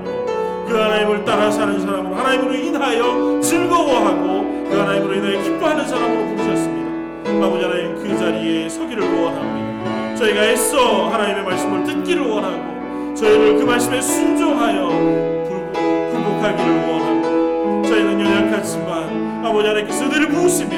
그 0.67 0.75
하나님을 0.77 1.23
따라 1.25 1.49
사는 1.49 1.79
사람으로 1.79 2.15
하나님으로 2.15 2.53
인하여 2.55 3.39
즐거워하고 3.41 4.65
그 4.69 4.77
하나님으로 4.77 5.13
인하여 5.15 5.41
기뻐하는 5.41 5.87
사람으로 5.87 6.25
부르셨습니다. 6.35 7.45
아버지 7.45 7.63
하나님 7.63 7.95
그 7.95 8.17
자리에 8.17 8.67
서기를 8.69 9.03
원합니다. 9.03 10.15
저희가 10.15 10.43
애써 10.45 11.07
하나님의 11.09 11.43
말씀을 11.43 11.83
듣기를 11.85 12.23
원하고 12.23 13.13
저희를 13.15 13.57
그 13.57 13.63
말씀에 13.63 14.01
순종하여 14.01 14.87
굴복하기를 16.11 16.87
원하고 16.89 17.81
저희는 17.87 18.19
연약하지만 18.19 19.45
아버지 19.45 19.67
하나님께서 19.67 20.05
은혜를 20.05 20.27
부으시며 20.29 20.75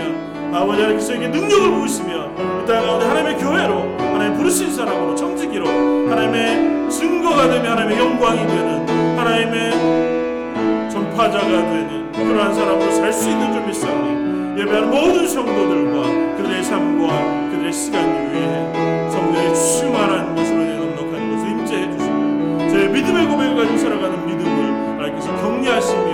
아버지 0.53 0.81
하나님께서 0.81 1.13
에게 1.13 1.27
능력을 1.29 1.71
부으시며 1.71 2.29
이 2.37 2.65
땅 2.69 2.85
가운데 2.85 3.05
하나님의 3.05 3.37
교회로 3.37 3.97
하나님 3.99 4.33
부르신 4.37 4.71
사람으로 4.73 5.15
청지기로 5.15 5.67
하나님의 5.67 6.89
증거가 6.89 7.47
되며 7.49 7.71
하나님의 7.71 7.97
영광이 7.97 8.37
되는 8.45 8.85
하나님의 9.19 10.89
전파자가 10.89 11.45
되는 11.45 12.11
그러한 12.13 12.53
사람으로 12.53 12.89
살 12.91 13.11
수 13.11 13.29
있는 13.29 13.51
줄 13.51 13.65
믿사오니 13.65 14.61
예배하는 14.61 14.89
모든 14.89 15.27
성도들과 15.27 16.37
그들의 16.37 16.63
삶과 16.63 17.49
그들의 17.51 17.73
시간 17.73 18.05
위에 18.31 19.09
성령의 19.11 19.55
충만한 19.55 20.35
것으로 20.35 20.63
넉넉한 20.63 21.31
것을 21.31 21.49
임재해 21.49 21.91
주시고 21.91 22.69
저의 22.69 22.89
믿음의 22.89 23.27
고백을 23.27 23.55
가지고 23.57 23.77
살아가는 23.77 24.25
믿음을 24.25 24.49
하나님께서 24.97 25.35
격려하시며 25.35 26.11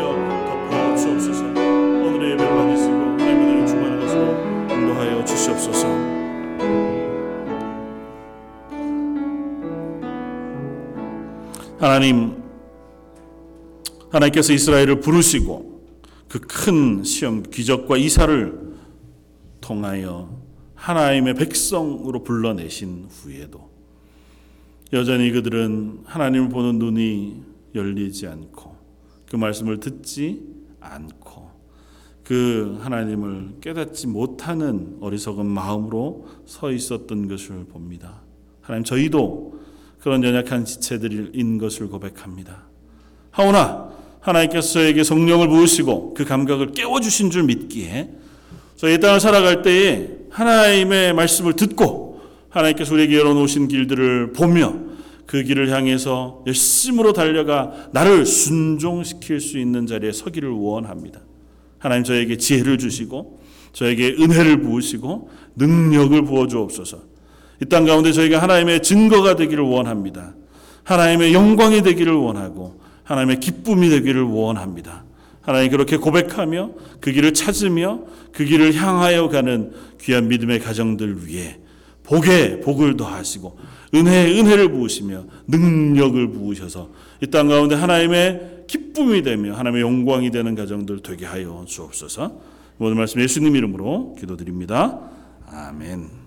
덮어 0.48 0.96
주옵소서. 0.96 1.44
오늘의 1.46 2.32
예배를 2.32 2.56
받으시고 2.56 2.96
하나님의 2.96 3.36
은혜를 3.36 3.68
충만한 3.68 4.00
것으로 4.00 4.26
인도하여 4.74 5.26
주시옵소서. 5.26 5.88
하나님 11.80 12.45
하나님께서 14.12 14.54
이스라엘을 14.54 15.00
부르시고 15.00 15.76
그 16.28 16.40
큰 16.40 17.04
시험 17.04 17.44
기적과 17.44 17.98
이사를 17.98 18.76
통하여 19.62 20.42
하나님의 20.76 21.36
백성으로 21.36 22.24
불러내신 22.24 23.08
후에도 23.10 23.70
여전히 24.94 25.32
그들은 25.32 26.02
하나님을 26.06 26.50
보는 26.50 26.80
눈이 26.80 27.44
열리지 27.74 28.28
않고 28.28 28.76
그 29.30 29.36
말씀을 29.36 29.80
듣지 29.80 30.42
않고 30.80 31.50
그 32.24 32.78
하나님을 32.82 33.58
깨닫지 33.62 34.08
못하는 34.08 34.98
어리석은 35.00 35.46
마음으로 35.46 36.28
서 36.46 36.72
있었던 36.72 37.28
것을 37.28 37.66
봅니다. 37.66 38.22
하나님 38.62 38.84
저희도 38.84 39.60
그런 40.00 40.24
연약한 40.24 40.66
지체들인 40.66 41.58
것을 41.58 41.88
고백합니다. 41.88 42.68
하오나 43.36 43.90
하나님께서 44.22 44.74
저에게 44.74 45.04
성령을 45.04 45.50
부으시고 45.50 46.14
그 46.14 46.24
감각을 46.24 46.72
깨워주신 46.72 47.32
줄 47.32 47.44
믿기에 47.44 48.10
저희 48.78 49.00
땅을 49.00 49.20
살아갈 49.20 49.62
때에 49.62 50.08
하나님의 50.32 51.14
말씀을 51.14 51.54
듣고 51.54 52.22
하나님께서 52.50 52.94
우리에게 52.94 53.18
열어놓으신 53.18 53.68
길들을 53.68 54.32
보며 54.34 54.74
그 55.26 55.44
길을 55.44 55.70
향해서 55.72 56.44
열심으로 56.48 57.12
달려가 57.12 57.74
나를 57.92 58.26
순종시킬 58.26 59.42
수 59.42 59.58
있는 59.60 59.86
자리에 59.86 60.14
서기를 60.14 60.50
원합니다. 60.50 61.20
하나님 61.78 62.04
저에게 62.06 62.38
지혜를 62.38 62.78
주시고 62.78 63.40
저에게 63.74 64.16
은혜를 64.18 64.62
부으시고 64.62 65.30
능력을 65.58 66.24
부어 66.24 66.48
주옵소서. 66.48 67.00
이 67.62 67.66
땅 67.66 67.86
가운데 67.86 68.12
저희가 68.14 68.42
하나님의 68.42 68.82
증거가 68.82 69.36
되기를 69.36 69.64
원합니다. 69.64 70.36
하나님의 70.84 71.34
영광이 71.34 71.82
되기를 71.82 72.14
원하고 72.14 72.80
하나님의 73.06 73.40
기쁨이 73.40 73.90
되기를 73.90 74.22
원합니다. 74.24 75.04
하나님 75.42 75.72
그렇게 75.72 75.98
고백하며 75.98 76.72
그 77.00 77.12
길을 77.12 77.34
찾으며 77.34 78.02
그 78.34 78.46
길을 78.46 78.74
향하여 78.74 79.30
가는 79.30 79.72
귀한 80.02 80.28
믿음의 80.28 80.60
가정들 80.60 81.28
위해 81.28 81.60
복에 82.04 82.60
복을 82.62 82.98
더하시고 82.98 83.58
은혜에 83.94 84.40
은혜를 84.40 84.70
부으시며 84.72 85.26
능력을 85.48 86.32
부으셔서 86.32 86.90
이 87.22 87.28
땅 87.28 87.48
가운데 87.48 87.76
하나님의 87.76 88.66
기쁨이 88.68 89.22
되며 89.22 89.54
하나님의 89.54 89.82
영광이 89.84 90.32
되는 90.32 90.56
가정들 90.56 91.02
되게 91.02 91.26
하여 91.26 91.64
주옵소서. 91.68 92.42
오늘 92.80 92.96
말씀 92.96 93.22
예수님 93.22 93.56
이름으로 93.56 94.16
기도드립니다. 94.20 95.00
아멘. 95.48 96.25